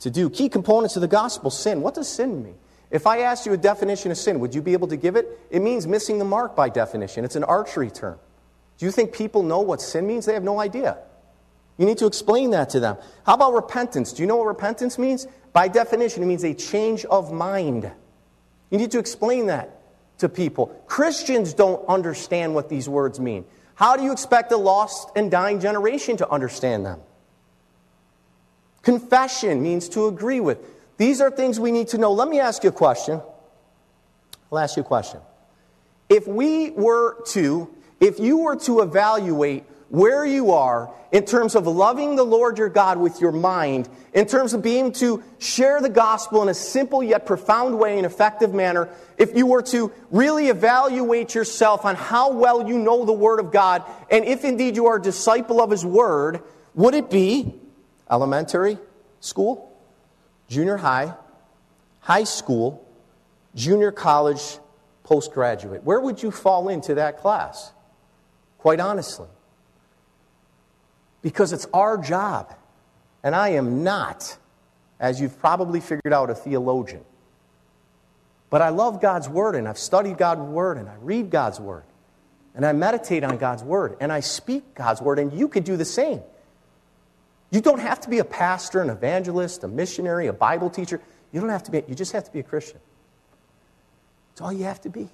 to 0.00 0.10
do. 0.10 0.30
Key 0.30 0.48
components 0.48 0.96
of 0.96 1.02
the 1.02 1.08
gospel 1.08 1.50
sin. 1.50 1.80
What 1.80 1.94
does 1.94 2.08
sin 2.08 2.42
mean? 2.42 2.56
If 2.90 3.06
I 3.06 3.20
asked 3.20 3.46
you 3.46 3.52
a 3.52 3.56
definition 3.56 4.10
of 4.10 4.18
sin, 4.18 4.38
would 4.40 4.54
you 4.54 4.60
be 4.60 4.74
able 4.74 4.88
to 4.88 4.96
give 4.96 5.16
it? 5.16 5.40
It 5.50 5.62
means 5.62 5.86
missing 5.86 6.18
the 6.18 6.24
mark 6.24 6.54
by 6.54 6.68
definition. 6.68 7.24
It's 7.24 7.36
an 7.36 7.44
archery 7.44 7.90
term. 7.90 8.18
Do 8.78 8.86
you 8.86 8.92
think 8.92 9.12
people 9.12 9.42
know 9.42 9.60
what 9.60 9.80
sin 9.80 10.06
means? 10.06 10.26
They 10.26 10.34
have 10.34 10.44
no 10.44 10.60
idea. 10.60 10.98
You 11.78 11.86
need 11.86 11.98
to 11.98 12.06
explain 12.06 12.50
that 12.50 12.70
to 12.70 12.80
them. 12.80 12.96
How 13.24 13.34
about 13.34 13.54
repentance? 13.54 14.12
Do 14.12 14.22
you 14.22 14.26
know 14.26 14.36
what 14.36 14.46
repentance 14.46 14.98
means? 14.98 15.26
By 15.52 15.68
definition, 15.68 16.22
it 16.22 16.26
means 16.26 16.44
a 16.44 16.54
change 16.54 17.04
of 17.06 17.32
mind. 17.32 17.90
You 18.70 18.78
need 18.78 18.90
to 18.92 18.98
explain 18.98 19.46
that 19.46 19.81
to 20.22 20.28
people. 20.28 20.66
Christians 20.86 21.54
don't 21.54 21.86
understand 21.88 22.54
what 22.54 22.68
these 22.68 22.88
words 22.88 23.20
mean. 23.20 23.44
How 23.74 23.96
do 23.96 24.02
you 24.02 24.12
expect 24.12 24.50
a 24.52 24.56
lost 24.56 25.10
and 25.14 25.30
dying 25.30 25.60
generation 25.60 26.16
to 26.16 26.30
understand 26.30 26.86
them? 26.86 27.00
Confession 28.82 29.62
means 29.62 29.88
to 29.90 30.06
agree 30.06 30.40
with. 30.40 30.58
These 30.96 31.20
are 31.20 31.30
things 31.30 31.60
we 31.60 31.70
need 31.70 31.88
to 31.88 31.98
know. 31.98 32.12
Let 32.12 32.28
me 32.28 32.40
ask 32.40 32.64
you 32.64 32.70
a 32.70 32.72
question. 32.72 33.20
I'll 34.50 34.58
ask 34.58 34.76
you 34.76 34.82
a 34.82 34.86
question. 34.86 35.20
If 36.08 36.26
we 36.26 36.70
were 36.70 37.22
to 37.28 37.68
if 38.02 38.18
you 38.18 38.38
were 38.38 38.56
to 38.56 38.80
evaluate 38.80 39.64
where 39.92 40.24
you 40.24 40.52
are 40.52 40.90
in 41.12 41.26
terms 41.26 41.54
of 41.54 41.66
loving 41.66 42.16
the 42.16 42.24
Lord 42.24 42.56
your 42.56 42.70
God 42.70 42.96
with 42.96 43.20
your 43.20 43.30
mind, 43.30 43.90
in 44.14 44.24
terms 44.26 44.54
of 44.54 44.62
being 44.62 44.92
to 44.92 45.22
share 45.38 45.82
the 45.82 45.90
gospel 45.90 46.42
in 46.42 46.48
a 46.48 46.54
simple 46.54 47.02
yet 47.02 47.26
profound 47.26 47.78
way 47.78 47.98
and 47.98 48.06
effective 48.06 48.54
manner, 48.54 48.88
if 49.18 49.36
you 49.36 49.46
were 49.46 49.60
to 49.64 49.92
really 50.10 50.48
evaluate 50.48 51.34
yourself 51.34 51.84
on 51.84 51.94
how 51.94 52.32
well 52.32 52.66
you 52.66 52.78
know 52.78 53.04
the 53.04 53.12
Word 53.12 53.38
of 53.38 53.52
God, 53.52 53.84
and 54.10 54.24
if 54.24 54.44
indeed 54.44 54.76
you 54.76 54.86
are 54.86 54.96
a 54.96 55.02
disciple 55.02 55.60
of 55.60 55.70
His 55.70 55.84
Word, 55.84 56.40
would 56.74 56.94
it 56.94 57.10
be 57.10 57.54
elementary 58.10 58.78
school, 59.20 59.78
junior 60.48 60.78
high, 60.78 61.12
high 62.00 62.24
school, 62.24 62.82
junior 63.54 63.92
college, 63.92 64.58
postgraduate? 65.04 65.84
Where 65.84 66.00
would 66.00 66.22
you 66.22 66.30
fall 66.30 66.70
into 66.70 66.94
that 66.94 67.18
class? 67.18 67.72
quite 68.62 68.78
honestly. 68.78 69.26
Because 71.22 71.52
it's 71.52 71.66
our 71.72 71.96
job. 71.96 72.54
And 73.22 73.34
I 73.34 73.50
am 73.50 73.84
not, 73.84 74.36
as 74.98 75.20
you've 75.20 75.38
probably 75.38 75.80
figured 75.80 76.12
out, 76.12 76.30
a 76.30 76.34
theologian. 76.34 77.04
But 78.50 78.60
I 78.60 78.68
love 78.68 79.00
God's 79.00 79.28
Word, 79.28 79.54
and 79.54 79.66
I've 79.66 79.78
studied 79.78 80.18
God's 80.18 80.42
Word, 80.42 80.76
and 80.76 80.88
I 80.88 80.94
read 81.00 81.30
God's 81.30 81.58
Word, 81.58 81.84
and 82.54 82.66
I 82.66 82.72
meditate 82.72 83.24
on 83.24 83.38
God's 83.38 83.62
Word, 83.62 83.96
and 84.00 84.12
I 84.12 84.20
speak 84.20 84.74
God's 84.74 85.00
Word, 85.00 85.18
and 85.18 85.32
you 85.32 85.48
could 85.48 85.64
do 85.64 85.76
the 85.76 85.86
same. 85.86 86.20
You 87.50 87.60
don't 87.60 87.80
have 87.80 88.00
to 88.00 88.10
be 88.10 88.18
a 88.18 88.24
pastor, 88.24 88.82
an 88.82 88.90
evangelist, 88.90 89.62
a 89.64 89.68
missionary, 89.68 90.26
a 90.26 90.32
Bible 90.32 90.68
teacher. 90.68 91.00
You 91.32 91.40
don't 91.40 91.50
have 91.50 91.62
to 91.64 91.70
be, 91.70 91.82
you 91.88 91.94
just 91.94 92.12
have 92.12 92.24
to 92.24 92.32
be 92.32 92.40
a 92.40 92.42
Christian. 92.42 92.78
It's 94.32 94.40
all 94.40 94.52
you 94.52 94.64
have 94.64 94.80
to 94.82 94.90
be. 94.90 95.08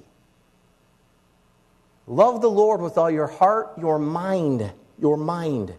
Love 2.06 2.40
the 2.40 2.50
Lord 2.50 2.80
with 2.80 2.96
all 2.96 3.10
your 3.10 3.26
heart, 3.26 3.78
your 3.78 3.98
mind, 3.98 4.72
your 4.98 5.16
mind, 5.16 5.74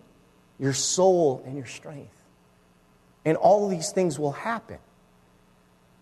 your 0.59 0.73
soul, 0.73 1.41
and 1.45 1.55
your 1.55 1.65
strength. 1.65 2.15
And 3.25 3.37
all 3.37 3.69
these 3.69 3.91
things 3.91 4.19
will 4.19 4.33
happen. 4.33 4.77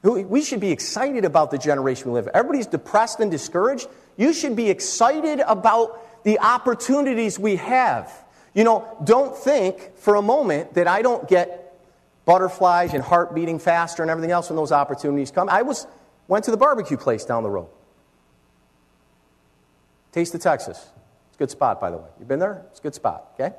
We 0.04 0.42
should 0.42 0.60
be 0.60 0.72
excited 0.72 1.26
about 1.26 1.52
the 1.52 1.58
generation 1.58 2.08
we 2.08 2.14
live 2.14 2.28
in. 2.28 2.36
Everybody's 2.36 2.68
depressed 2.68 3.20
and 3.20 3.30
discouraged. 3.30 3.88
You 4.16 4.34
should 4.34 4.56
be 4.56 4.70
excited 4.70 5.42
about 5.42 6.24
the 6.24 6.40
opportunities 6.40 7.38
we 7.38 7.58
have. 7.58 8.12
You 8.54 8.64
know, 8.64 8.98
don't 9.04 9.36
think 9.36 9.98
for 9.98 10.16
a 10.16 10.22
moment 10.22 10.76
that 10.76 10.88
I 10.88 11.02
don't 11.02 11.28
get 11.28 11.78
butterflies 12.26 12.94
and 12.94 13.04
heart 13.04 13.36
beating 13.36 13.60
faster 13.60 14.02
and 14.02 14.10
everything 14.10 14.32
else 14.32 14.50
when 14.50 14.56
those 14.56 14.72
opportunities 14.72 15.32
come. 15.32 15.50
I 15.50 15.62
was 15.62 15.88
went 16.28 16.46
to 16.46 16.52
the 16.52 16.58
barbecue 16.58 16.98
place 16.98 17.26
down 17.26 17.44
the 17.44 17.50
road. 17.50 17.70
Taste 20.12 20.34
of 20.36 20.42
Texas. 20.42 20.78
It's 21.28 21.36
a 21.36 21.40
good 21.40 21.52
spot, 21.52 21.80
by 21.80 21.92
the 21.92 21.98
way. 21.98 22.08
You've 22.20 22.28
been 22.28 22.40
there? 22.40 22.64
It's 22.72 22.80
a 22.80 22.84
good 22.84 22.96
spot, 22.96 23.32
okay? 23.34 23.56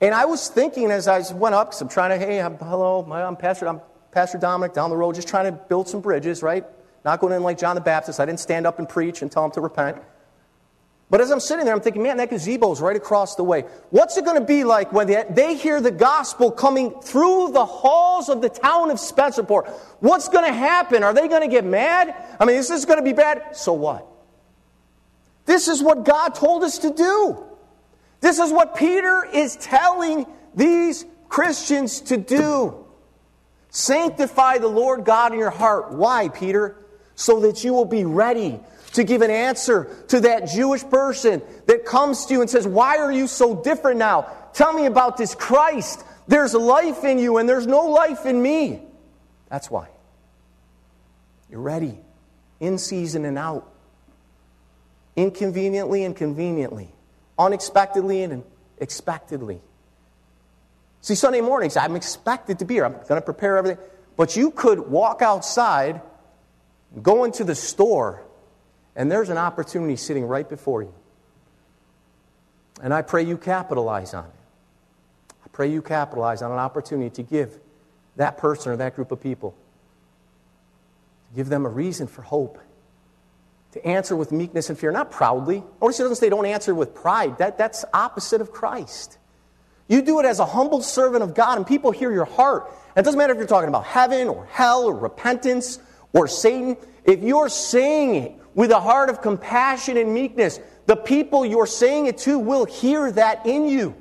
And 0.00 0.14
I 0.14 0.24
was 0.24 0.48
thinking 0.48 0.90
as 0.90 1.08
I 1.08 1.22
went 1.32 1.54
up, 1.54 1.68
because 1.68 1.80
I'm 1.80 1.88
trying 1.88 2.18
to, 2.18 2.24
hey, 2.24 2.40
I'm, 2.40 2.56
hello, 2.58 3.06
I'm 3.10 3.36
Pastor, 3.36 3.68
I'm 3.68 3.80
Pastor 4.10 4.38
Dominic 4.38 4.74
down 4.74 4.90
the 4.90 4.96
road, 4.96 5.14
just 5.14 5.28
trying 5.28 5.46
to 5.46 5.52
build 5.52 5.88
some 5.88 6.00
bridges, 6.00 6.42
right? 6.42 6.64
Not 7.04 7.20
going 7.20 7.32
in 7.32 7.42
like 7.42 7.58
John 7.58 7.74
the 7.74 7.80
Baptist. 7.80 8.20
I 8.20 8.26
didn't 8.26 8.40
stand 8.40 8.66
up 8.66 8.78
and 8.78 8.88
preach 8.88 9.22
and 9.22 9.30
tell 9.30 9.44
him 9.44 9.50
to 9.52 9.60
repent. 9.60 9.98
But 11.10 11.20
as 11.20 11.30
I'm 11.30 11.38
sitting 11.38 11.64
there, 11.64 11.74
I'm 11.74 11.80
thinking, 11.80 12.02
man, 12.02 12.16
that 12.16 12.30
gazebo's 12.30 12.80
right 12.80 12.96
across 12.96 13.36
the 13.36 13.44
way. 13.44 13.62
What's 13.90 14.16
it 14.16 14.24
going 14.24 14.40
to 14.40 14.44
be 14.44 14.64
like 14.64 14.92
when 14.92 15.06
they, 15.06 15.24
they 15.30 15.54
hear 15.54 15.80
the 15.80 15.90
gospel 15.90 16.50
coming 16.50 16.90
through 17.02 17.52
the 17.52 17.64
halls 17.64 18.28
of 18.28 18.40
the 18.40 18.48
town 18.48 18.90
of 18.90 18.96
Spencerport? 18.96 19.70
What's 20.00 20.28
going 20.28 20.46
to 20.46 20.52
happen? 20.52 21.04
Are 21.04 21.12
they 21.12 21.28
going 21.28 21.42
to 21.42 21.48
get 21.48 21.64
mad? 21.64 22.14
I 22.40 22.44
mean, 22.46 22.56
is 22.56 22.68
this 22.68 22.84
going 22.84 22.98
to 22.98 23.04
be 23.04 23.12
bad? 23.12 23.54
So 23.54 23.74
what? 23.74 24.06
This 25.44 25.68
is 25.68 25.82
what 25.82 26.04
God 26.04 26.34
told 26.34 26.64
us 26.64 26.78
to 26.78 26.90
do. 26.90 27.44
This 28.24 28.38
is 28.38 28.50
what 28.50 28.74
Peter 28.74 29.22
is 29.22 29.54
telling 29.56 30.24
these 30.54 31.04
Christians 31.28 32.00
to 32.00 32.16
do. 32.16 32.86
Sanctify 33.68 34.56
the 34.56 34.66
Lord 34.66 35.04
God 35.04 35.34
in 35.34 35.38
your 35.38 35.50
heart. 35.50 35.92
Why, 35.92 36.30
Peter? 36.30 36.74
So 37.16 37.40
that 37.40 37.64
you 37.64 37.74
will 37.74 37.84
be 37.84 38.06
ready 38.06 38.58
to 38.94 39.04
give 39.04 39.20
an 39.20 39.30
answer 39.30 39.94
to 40.08 40.20
that 40.20 40.48
Jewish 40.48 40.82
person 40.84 41.42
that 41.66 41.84
comes 41.84 42.24
to 42.24 42.32
you 42.32 42.40
and 42.40 42.48
says, 42.48 42.66
Why 42.66 42.96
are 42.96 43.12
you 43.12 43.26
so 43.26 43.62
different 43.62 43.98
now? 43.98 44.22
Tell 44.54 44.72
me 44.72 44.86
about 44.86 45.18
this 45.18 45.34
Christ. 45.34 46.02
There's 46.26 46.54
life 46.54 47.04
in 47.04 47.18
you 47.18 47.36
and 47.36 47.46
there's 47.46 47.66
no 47.66 47.88
life 47.88 48.24
in 48.24 48.40
me. 48.40 48.80
That's 49.50 49.70
why. 49.70 49.88
You're 51.50 51.60
ready, 51.60 51.98
in 52.58 52.78
season 52.78 53.26
and 53.26 53.36
out, 53.36 53.70
inconveniently 55.14 56.04
and 56.04 56.16
conveniently, 56.16 56.94
unexpectedly 57.38 58.22
and 58.22 58.44
expectedly. 58.78 59.60
See, 61.00 61.14
Sunday 61.14 61.40
mornings, 61.40 61.76
I'm 61.76 61.96
expected 61.96 62.60
to 62.60 62.64
be 62.64 62.74
here. 62.74 62.84
I'm 62.86 62.92
going 62.92 63.20
to 63.20 63.20
prepare 63.20 63.58
everything. 63.58 63.84
But 64.16 64.36
you 64.36 64.50
could 64.50 64.78
walk 64.78 65.22
outside, 65.22 66.00
go 67.02 67.24
into 67.24 67.44
the 67.44 67.54
store, 67.54 68.22
and 68.96 69.10
there's 69.10 69.28
an 69.28 69.36
opportunity 69.36 69.96
sitting 69.96 70.24
right 70.24 70.48
before 70.48 70.82
you. 70.82 70.94
And 72.82 72.94
I 72.94 73.02
pray 73.02 73.22
you 73.22 73.36
capitalize 73.36 74.14
on 74.14 74.24
it. 74.24 74.30
I 75.44 75.48
pray 75.52 75.70
you 75.70 75.82
capitalize 75.82 76.42
on 76.42 76.52
an 76.52 76.58
opportunity 76.58 77.10
to 77.10 77.22
give 77.22 77.58
that 78.16 78.38
person 78.38 78.72
or 78.72 78.76
that 78.76 78.94
group 78.94 79.12
of 79.12 79.20
people, 79.20 79.54
to 81.30 81.36
give 81.36 81.48
them 81.48 81.66
a 81.66 81.68
reason 81.68 82.06
for 82.06 82.22
hope, 82.22 82.58
to 83.74 83.84
answer 83.84 84.14
with 84.14 84.30
meekness 84.30 84.70
and 84.70 84.78
fear, 84.78 84.92
not 84.92 85.10
proudly. 85.10 85.62
Notice 85.82 85.96
he 85.96 86.04
doesn't 86.04 86.16
say 86.16 86.28
don't 86.28 86.46
answer 86.46 86.72
with 86.72 86.94
pride. 86.94 87.38
That, 87.38 87.58
that's 87.58 87.84
opposite 87.92 88.40
of 88.40 88.52
Christ. 88.52 89.18
You 89.88 90.00
do 90.00 90.20
it 90.20 90.26
as 90.26 90.38
a 90.38 90.46
humble 90.46 90.80
servant 90.80 91.24
of 91.24 91.34
God, 91.34 91.58
and 91.58 91.66
people 91.66 91.90
hear 91.90 92.12
your 92.12 92.24
heart. 92.24 92.72
And 92.94 93.02
it 93.02 93.04
doesn't 93.04 93.18
matter 93.18 93.32
if 93.32 93.38
you're 93.38 93.48
talking 93.48 93.68
about 93.68 93.84
heaven 93.84 94.28
or 94.28 94.46
hell 94.46 94.84
or 94.84 94.94
repentance 94.94 95.80
or 96.12 96.28
Satan. 96.28 96.76
If 97.04 97.24
you're 97.24 97.48
saying 97.48 98.14
it 98.14 98.32
with 98.54 98.70
a 98.70 98.78
heart 98.78 99.10
of 99.10 99.20
compassion 99.20 99.96
and 99.96 100.14
meekness, 100.14 100.60
the 100.86 100.94
people 100.94 101.44
you're 101.44 101.66
saying 101.66 102.06
it 102.06 102.18
to 102.18 102.38
will 102.38 102.66
hear 102.66 103.10
that 103.10 103.44
in 103.44 103.68
you. 103.68 103.96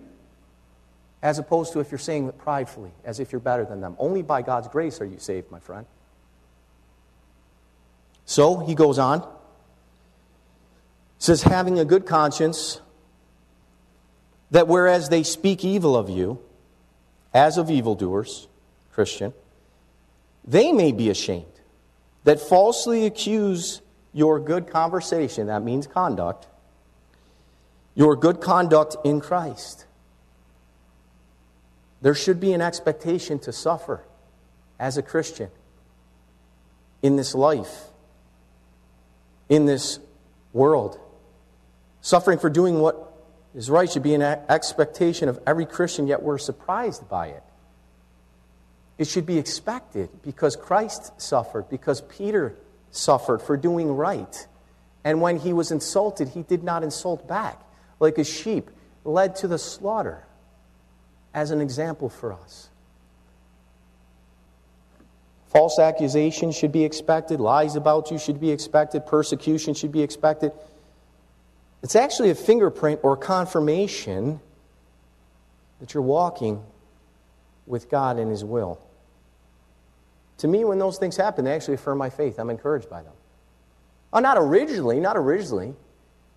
As 1.24 1.40
opposed 1.40 1.74
to 1.74 1.80
if 1.80 1.90
you're 1.90 1.98
saying 1.98 2.28
it 2.28 2.38
pridefully, 2.38 2.92
as 3.04 3.20
if 3.20 3.32
you're 3.32 3.42
better 3.42 3.66
than 3.66 3.82
them. 3.82 3.96
Only 3.98 4.22
by 4.22 4.44
God's 4.44 4.68
grace 4.68 5.02
are 5.02 5.06
you 5.06 5.18
saved, 5.18 5.50
my 5.50 5.60
friend. 5.60 5.88
So 8.26 8.60
he 8.60 8.76
goes 8.76 9.00
on. 9.00 9.28
Says, 11.24 11.44
having 11.44 11.80
a 11.80 11.86
good 11.86 12.06
conscience, 12.06 12.82
that 14.52 14.68
whereas 14.68 15.08
they 15.08 15.24
speak 15.24 15.64
evil 15.64 15.96
of 15.96 16.10
you, 16.10 16.38
as 17.34 17.58
of 17.58 17.72
evildoers, 17.72 18.50
Christian, 18.92 19.34
they 20.44 20.74
may 20.74 20.92
be 20.92 21.10
ashamed 21.10 21.46
that 22.26 22.42
falsely 22.42 23.06
accuse 23.06 23.80
your 24.12 24.38
good 24.38 24.70
conversation, 24.70 25.48
that 25.48 25.64
means 25.64 25.88
conduct, 25.88 26.46
your 27.96 28.18
good 28.18 28.42
conduct 28.42 28.98
in 29.06 29.22
Christ. 29.22 29.86
There 32.02 32.16
should 32.16 32.42
be 32.42 32.52
an 32.52 32.60
expectation 32.60 33.40
to 33.40 33.54
suffer 33.54 34.04
as 34.78 34.98
a 34.98 35.02
Christian 35.02 35.50
in 37.02 37.16
this 37.16 37.34
life, 37.34 37.86
in 39.48 39.66
this 39.66 40.00
world. 40.52 41.00
Suffering 42.04 42.38
for 42.38 42.50
doing 42.50 42.82
what 42.82 43.14
is 43.56 43.70
right 43.70 43.90
should 43.90 44.04
be 44.04 44.14
an 44.14 44.22
expectation 44.22 45.30
of 45.30 45.40
every 45.48 45.66
Christian, 45.66 46.06
yet 46.06 46.22
we're 46.22 46.38
surprised 46.38 47.08
by 47.08 47.28
it. 47.28 47.44
It 48.98 49.08
should 49.08 49.26
be 49.26 49.38
expected 49.38 50.10
because 50.22 50.58
Christ 50.58 51.20
suffered, 51.20 51.70
because 51.70 52.02
Peter 52.02 52.56
suffered 52.92 53.42
for 53.42 53.56
doing 53.56 53.96
right. 53.96 54.48
And 55.06 55.22
when 55.22 55.40
he 55.40 55.54
was 55.54 55.72
insulted, 55.72 56.28
he 56.28 56.44
did 56.44 56.62
not 56.62 56.84
insult 56.84 57.26
back, 57.26 57.62
like 58.02 58.18
a 58.18 58.26
sheep 58.26 58.70
led 59.06 59.38
to 59.38 59.48
the 59.48 59.58
slaughter, 59.58 60.26
as 61.34 61.52
an 61.52 61.62
example 61.62 62.10
for 62.10 62.34
us. 62.34 62.70
False 65.48 65.80
accusations 65.80 66.58
should 66.58 66.74
be 66.74 66.84
expected, 66.84 67.40
lies 67.40 67.78
about 67.78 68.12
you 68.12 68.18
should 68.18 68.42
be 68.42 68.52
expected, 68.52 69.06
persecution 69.06 69.74
should 69.74 69.94
be 69.94 70.02
expected. 70.02 70.52
It's 71.84 71.98
actually 71.98 72.30
a 72.30 72.36
fingerprint 72.36 73.02
or 73.04 73.18
confirmation 73.18 74.40
that 75.82 75.94
you're 75.94 76.02
walking 76.02 76.64
with 77.68 77.90
God 77.90 78.18
in 78.18 78.30
His 78.30 78.44
will. 78.44 78.80
To 80.38 80.48
me, 80.48 80.64
when 80.64 80.80
those 80.80 80.98
things 80.98 81.18
happen, 81.18 81.44
they 81.46 81.54
actually 81.54 81.76
affirm 81.76 81.98
my 81.98 82.10
faith. 82.10 82.40
I'm 82.40 82.50
encouraged 82.50 82.90
by 82.90 83.04
them. 83.04 83.14
Oh, 84.14 84.20
not 84.20 84.38
originally, 84.38 85.02
not 85.02 85.18
originally. 85.18 85.76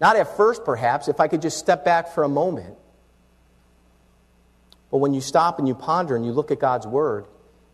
Not 0.00 0.16
at 0.16 0.37
first, 0.37 0.64
perhaps, 0.64 1.09
if 1.09 1.20
I 1.20 1.28
could 1.28 1.42
just 1.42 1.59
step 1.59 1.85
back 1.85 2.09
for 2.09 2.24
a 2.24 2.28
moment. 2.28 2.76
But 4.90 4.98
when 4.98 5.14
you 5.14 5.20
stop 5.20 5.59
and 5.59 5.66
you 5.66 5.74
ponder 5.74 6.16
and 6.16 6.26
you 6.26 6.32
look 6.32 6.50
at 6.50 6.59
God's 6.59 6.87
Word, 6.87 7.26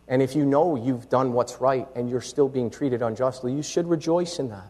and 0.07 0.21
if 0.21 0.35
you 0.35 0.45
know 0.45 0.75
you've 0.75 1.09
done 1.09 1.33
what's 1.33 1.59
right 1.59 1.87
and 1.95 2.09
you're 2.09 2.21
still 2.21 2.49
being 2.49 2.69
treated 2.69 3.01
unjustly, 3.01 3.51
you 3.51 3.63
should 3.63 3.87
rejoice 3.87 4.37
in 4.37 4.49
that. 4.49 4.69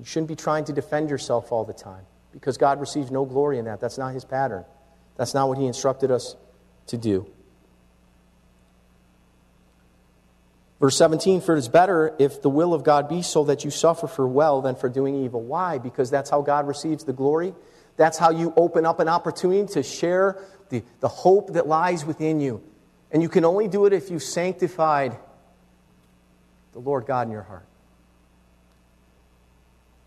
You 0.00 0.06
shouldn't 0.06 0.28
be 0.28 0.36
trying 0.36 0.64
to 0.64 0.72
defend 0.72 1.10
yourself 1.10 1.52
all 1.52 1.66
the 1.66 1.74
time 1.74 2.06
because 2.32 2.56
God 2.56 2.80
receives 2.80 3.10
no 3.10 3.26
glory 3.26 3.58
in 3.58 3.66
that. 3.66 3.80
That's 3.80 3.98
not 3.98 4.14
His 4.14 4.24
pattern, 4.24 4.64
that's 5.16 5.34
not 5.34 5.46
what 5.48 5.58
He 5.58 5.66
instructed 5.66 6.10
us 6.10 6.36
to 6.86 6.96
do. 6.96 7.30
Verse 10.80 10.96
17, 10.96 11.42
for 11.42 11.54
it 11.54 11.58
is 11.58 11.68
better 11.68 12.16
if 12.18 12.40
the 12.40 12.48
will 12.48 12.72
of 12.72 12.82
God 12.82 13.10
be 13.10 13.20
so 13.20 13.44
that 13.44 13.62
you 13.62 13.70
suffer 13.70 14.06
for 14.06 14.26
well 14.26 14.62
than 14.62 14.74
for 14.74 14.88
doing 14.88 15.14
evil. 15.14 15.42
Why? 15.42 15.76
Because 15.76 16.10
that's 16.10 16.30
how 16.30 16.40
God 16.40 16.66
receives 16.66 17.04
the 17.04 17.12
glory. 17.12 17.52
That's 17.98 18.16
how 18.16 18.30
you 18.30 18.54
open 18.56 18.86
up 18.86 18.98
an 19.00 19.08
opportunity 19.08 19.70
to 19.74 19.82
share 19.82 20.42
the, 20.70 20.82
the 21.00 21.08
hope 21.08 21.52
that 21.52 21.68
lies 21.68 22.06
within 22.06 22.40
you. 22.40 22.62
And 23.10 23.20
you 23.20 23.28
can 23.28 23.44
only 23.44 23.68
do 23.68 23.84
it 23.84 23.92
if 23.92 24.10
you've 24.10 24.22
sanctified 24.22 25.18
the 26.72 26.78
Lord 26.78 27.04
God 27.04 27.26
in 27.26 27.32
your 27.32 27.42
heart. 27.42 27.66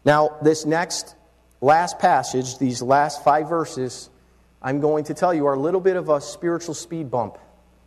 Now, 0.06 0.38
this 0.42 0.66
next, 0.66 1.16
last 1.62 2.00
passage, 2.00 2.58
these 2.58 2.82
last 2.82 3.24
five 3.24 3.48
verses, 3.48 4.10
I'm 4.62 4.80
going 4.80 5.06
to 5.06 5.14
tell 5.14 5.34
you 5.34 5.46
are 5.48 5.54
a 5.54 5.60
little 5.60 5.82
bit 5.82 5.96
of 5.96 6.10
a 6.10 6.20
spiritual 6.20 6.74
speed 6.74 7.10
bump. 7.10 7.38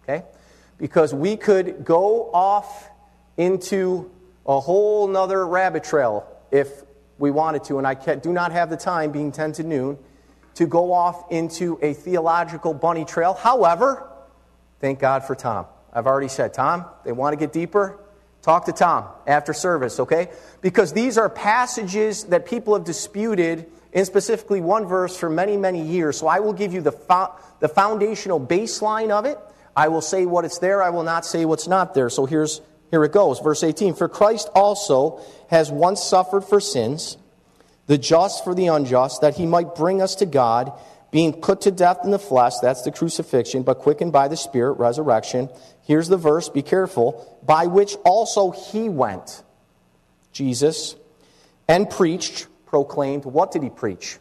Okay? 0.02 0.24
because 0.78 1.14
we 1.14 1.36
could 1.36 1.84
go 1.84 2.30
off 2.32 2.90
into 3.36 4.10
a 4.46 4.60
whole 4.60 5.08
nother 5.08 5.46
rabbit 5.46 5.84
trail 5.84 6.26
if 6.50 6.82
we 7.18 7.30
wanted 7.30 7.64
to, 7.64 7.78
and 7.78 7.86
I 7.86 7.94
do 7.94 8.32
not 8.32 8.52
have 8.52 8.70
the 8.70 8.76
time, 8.76 9.10
being 9.10 9.32
10 9.32 9.52
to 9.52 9.62
noon, 9.62 9.98
to 10.54 10.66
go 10.66 10.92
off 10.92 11.30
into 11.30 11.78
a 11.82 11.94
theological 11.94 12.74
bunny 12.74 13.04
trail. 13.04 13.34
However, 13.34 14.08
thank 14.80 14.98
God 14.98 15.24
for 15.24 15.34
Tom. 15.34 15.66
I've 15.92 16.06
already 16.06 16.28
said, 16.28 16.52
Tom, 16.52 16.84
they 17.04 17.12
want 17.12 17.32
to 17.32 17.36
get 17.38 17.52
deeper. 17.52 17.98
Talk 18.46 18.66
to 18.66 18.72
Tom 18.72 19.06
after 19.26 19.52
service, 19.52 19.98
okay? 19.98 20.28
Because 20.60 20.92
these 20.92 21.18
are 21.18 21.28
passages 21.28 22.22
that 22.26 22.46
people 22.46 22.74
have 22.74 22.84
disputed 22.84 23.66
in 23.92 24.04
specifically 24.04 24.60
one 24.60 24.86
verse 24.86 25.16
for 25.16 25.28
many, 25.28 25.56
many 25.56 25.82
years. 25.82 26.16
So 26.16 26.28
I 26.28 26.38
will 26.38 26.52
give 26.52 26.72
you 26.72 26.80
the, 26.80 26.92
fo- 26.92 27.34
the 27.58 27.66
foundational 27.66 28.38
baseline 28.38 29.10
of 29.10 29.24
it. 29.24 29.36
I 29.74 29.88
will 29.88 30.00
say 30.00 30.26
what 30.26 30.44
it's 30.44 30.60
there. 30.60 30.80
I 30.80 30.90
will 30.90 31.02
not 31.02 31.26
say 31.26 31.44
what's 31.44 31.66
not 31.66 31.92
there. 31.94 32.08
So 32.08 32.24
here's, 32.24 32.60
here 32.92 33.02
it 33.02 33.10
goes. 33.10 33.40
Verse 33.40 33.64
18 33.64 33.94
For 33.94 34.08
Christ 34.08 34.48
also 34.54 35.20
has 35.50 35.68
once 35.72 36.00
suffered 36.04 36.42
for 36.42 36.60
sins, 36.60 37.16
the 37.88 37.98
just 37.98 38.44
for 38.44 38.54
the 38.54 38.68
unjust, 38.68 39.22
that 39.22 39.34
he 39.34 39.44
might 39.44 39.74
bring 39.74 40.00
us 40.00 40.14
to 40.14 40.24
God, 40.24 40.70
being 41.16 41.32
put 41.32 41.62
to 41.62 41.70
death 41.70 42.00
in 42.04 42.10
the 42.10 42.18
flesh, 42.18 42.58
that's 42.60 42.82
the 42.82 42.92
crucifixion, 42.92 43.62
but 43.62 43.78
quickened 43.78 44.12
by 44.12 44.28
the 44.28 44.36
Spirit, 44.36 44.72
resurrection. 44.72 45.48
Here's 45.80 46.08
the 46.08 46.18
verse, 46.18 46.50
be 46.50 46.60
careful, 46.60 47.40
by 47.42 47.68
which 47.68 47.96
also 48.04 48.50
he 48.50 48.90
went, 48.90 49.42
Jesus, 50.30 50.94
and 51.68 51.88
preached, 51.88 52.48
proclaimed. 52.66 53.24
What 53.24 53.50
did 53.50 53.62
he 53.62 53.70
preach? 53.70 54.18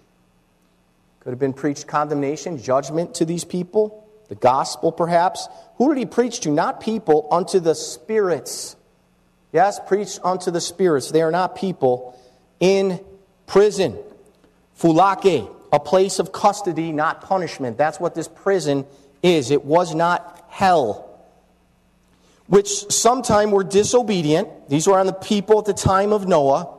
Could 1.19 1.31
have 1.31 1.39
been 1.39 1.51
preached 1.51 1.85
condemnation, 1.85 2.63
judgment 2.63 3.15
to 3.15 3.25
these 3.25 3.43
people, 3.43 4.07
the 4.29 4.35
gospel 4.35 4.93
perhaps. 4.93 5.49
Who 5.75 5.93
did 5.93 5.99
he 5.99 6.05
preach 6.05 6.39
to? 6.41 6.49
Not 6.49 6.79
people, 6.79 7.27
unto 7.29 7.59
the 7.59 7.75
spirits. 7.75 8.77
Yes, 9.51 9.81
preached 9.85 10.21
unto 10.23 10.49
the 10.49 10.61
spirits. 10.61 11.11
They 11.11 11.23
are 11.23 11.31
not 11.31 11.57
people 11.57 12.17
in 12.61 13.03
prison. 13.47 13.97
Phulake, 14.79 15.51
a 15.75 15.79
place 15.79 16.19
of 16.19 16.31
custody, 16.31 16.93
not 16.93 17.19
punishment. 17.19 17.77
That's 17.77 17.99
what 17.99 18.15
this 18.15 18.29
prison 18.29 18.85
is. 19.21 19.51
It 19.51 19.65
was 19.65 19.93
not 19.93 20.45
hell. 20.47 21.19
Which 22.47 22.69
sometime 22.93 23.51
were 23.51 23.65
disobedient. 23.65 24.69
These 24.69 24.87
were 24.87 24.97
on 24.97 25.05
the 25.05 25.11
people 25.11 25.59
at 25.59 25.65
the 25.65 25.73
time 25.73 26.13
of 26.13 26.29
Noah. 26.29 26.73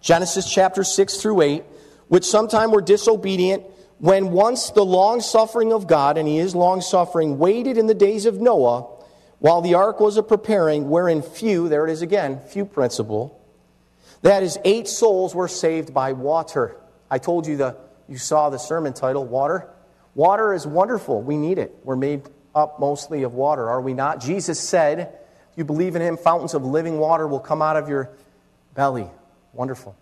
Genesis 0.00 0.50
chapter 0.50 0.82
6 0.82 1.18
through 1.18 1.42
8. 1.42 1.64
Which 2.08 2.24
sometime 2.24 2.70
were 2.70 2.80
disobedient 2.80 3.64
when 3.98 4.30
once 4.30 4.70
the 4.70 4.84
long 4.84 5.20
suffering 5.20 5.74
of 5.74 5.86
God, 5.86 6.16
and 6.16 6.26
he 6.26 6.38
is 6.38 6.54
long 6.54 6.80
suffering, 6.80 7.38
waited 7.38 7.76
in 7.76 7.86
the 7.86 7.94
days 7.94 8.24
of 8.24 8.40
Noah 8.40 8.86
while 9.40 9.60
the 9.60 9.74
ark 9.74 10.00
was 10.00 10.16
a 10.16 10.22
preparing, 10.22 10.88
wherein 10.88 11.20
few, 11.20 11.68
there 11.68 11.86
it 11.86 11.90
is 11.90 12.00
again, 12.00 12.40
few 12.48 12.64
principle, 12.64 13.38
that 14.22 14.42
is, 14.42 14.58
eight 14.64 14.88
souls 14.88 15.34
were 15.34 15.48
saved 15.48 15.92
by 15.92 16.12
water. 16.12 16.76
I 17.10 17.18
told 17.18 17.46
you 17.46 17.58
the 17.58 17.76
you 18.08 18.18
saw 18.18 18.50
the 18.50 18.58
sermon 18.58 18.92
title, 18.92 19.24
Water. 19.24 19.68
Water 20.14 20.52
is 20.52 20.66
wonderful. 20.66 21.22
We 21.22 21.36
need 21.36 21.58
it. 21.58 21.76
We're 21.84 21.96
made 21.96 22.22
up 22.54 22.80
mostly 22.80 23.22
of 23.22 23.34
water, 23.34 23.68
are 23.68 23.80
we 23.80 23.94
not? 23.94 24.20
Jesus 24.20 24.58
said, 24.58 25.00
if 25.52 25.56
you 25.58 25.64
believe 25.64 25.94
in 25.94 26.02
him, 26.02 26.16
fountains 26.16 26.54
of 26.54 26.64
living 26.64 26.98
water 26.98 27.28
will 27.28 27.40
come 27.40 27.62
out 27.62 27.76
of 27.76 27.88
your 27.88 28.10
belly. 28.74 29.08
Wonderful. 29.52 29.94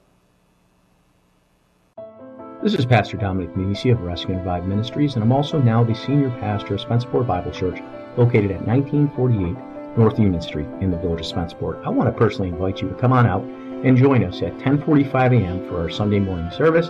This 2.62 2.75
is 2.75 2.87
Pastor 2.87 3.19
Dominic 3.19 3.55
Nisi 3.57 3.90
of 3.90 4.01
Rescue 4.01 4.31
and 4.31 4.38
Revive 4.38 4.64
Ministries, 4.64 5.14
and 5.14 5.23
I'm 5.23 5.33
also 5.33 5.61
now 5.61 5.85
the 5.85 5.95
senior 5.95 6.31
pastor 6.40 6.75
of 6.75 6.81
Spencerport 6.81 7.27
Bible 7.27 7.51
Church, 7.51 7.83
located 8.16 8.51
at 8.51 8.66
1948 8.66 9.99
North 9.99 10.19
Union 10.19 10.40
Street 10.40 10.66
in 10.81 10.90
the 10.90 10.97
village 10.97 11.21
of 11.21 11.27
Spencerport. 11.27 11.85
I 11.85 11.90
want 11.90 12.11
to 12.11 12.19
personally 12.19 12.49
invite 12.49 12.81
you 12.81 12.88
to 12.88 12.95
come 12.95 13.12
on 13.12 13.27
out 13.27 13.42
and 13.42 13.97
join 13.97 14.25
us 14.25 14.40
at 14.42 14.57
10:45 14.59 15.42
a.m. 15.42 15.69
for 15.69 15.81
our 15.81 15.90
Sunday 15.90 16.19
morning 16.19 16.51
service. 16.51 16.88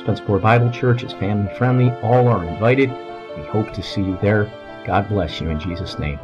Spencerport 0.00 0.42
Bible 0.42 0.70
Church 0.70 1.02
is 1.02 1.12
family 1.12 1.52
friendly. 1.56 1.90
All 2.02 2.28
are 2.28 2.44
invited. 2.44 2.90
We 3.36 3.44
hope 3.44 3.72
to 3.74 3.82
see 3.82 4.02
you 4.02 4.18
there. 4.20 4.52
God 4.86 5.08
bless 5.08 5.40
you 5.40 5.48
in 5.48 5.60
Jesus' 5.60 5.98
name. 5.98 6.18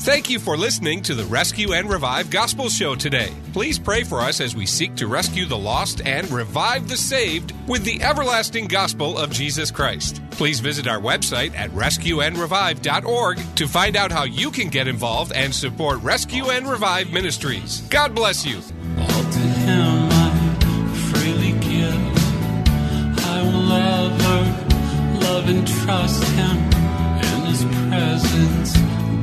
Thank 0.00 0.30
you 0.30 0.38
for 0.38 0.56
listening 0.56 1.02
to 1.02 1.14
the 1.14 1.26
Rescue 1.26 1.74
and 1.74 1.90
Revive 1.90 2.30
Gospel 2.30 2.70
Show 2.70 2.94
today. 2.94 3.34
Please 3.52 3.78
pray 3.78 4.02
for 4.02 4.20
us 4.20 4.40
as 4.40 4.56
we 4.56 4.64
seek 4.64 4.94
to 4.94 5.06
rescue 5.06 5.44
the 5.44 5.58
lost 5.58 6.00
and 6.06 6.30
revive 6.30 6.88
the 6.88 6.96
saved 6.96 7.52
with 7.68 7.84
the 7.84 8.02
everlasting 8.02 8.66
gospel 8.66 9.18
of 9.18 9.30
Jesus 9.30 9.70
Christ. 9.70 10.22
Please 10.30 10.60
visit 10.60 10.88
our 10.88 11.00
website 11.00 11.54
at 11.54 11.68
rescueandrevive.org 11.72 13.56
to 13.56 13.68
find 13.68 13.94
out 13.94 14.10
how 14.10 14.24
you 14.24 14.50
can 14.50 14.68
get 14.68 14.88
involved 14.88 15.32
and 15.32 15.54
support 15.54 16.00
Rescue 16.02 16.48
and 16.48 16.66
Revive 16.66 17.12
Ministries. 17.12 17.82
God 17.90 18.14
bless 18.14 18.46
you. 18.46 18.62
and 25.50 25.66
trust 25.66 26.22
Him 26.38 26.56
in 27.26 27.40
His 27.50 27.64
presence 27.88 28.72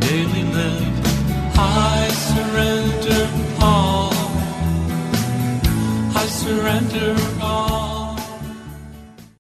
daily 0.05 0.43
live. 0.43 0.95
I 1.57 2.09
surrender 2.09 3.29
all. 3.61 4.11
I 6.21 6.25
surrender 6.27 7.15
all. 7.41 7.96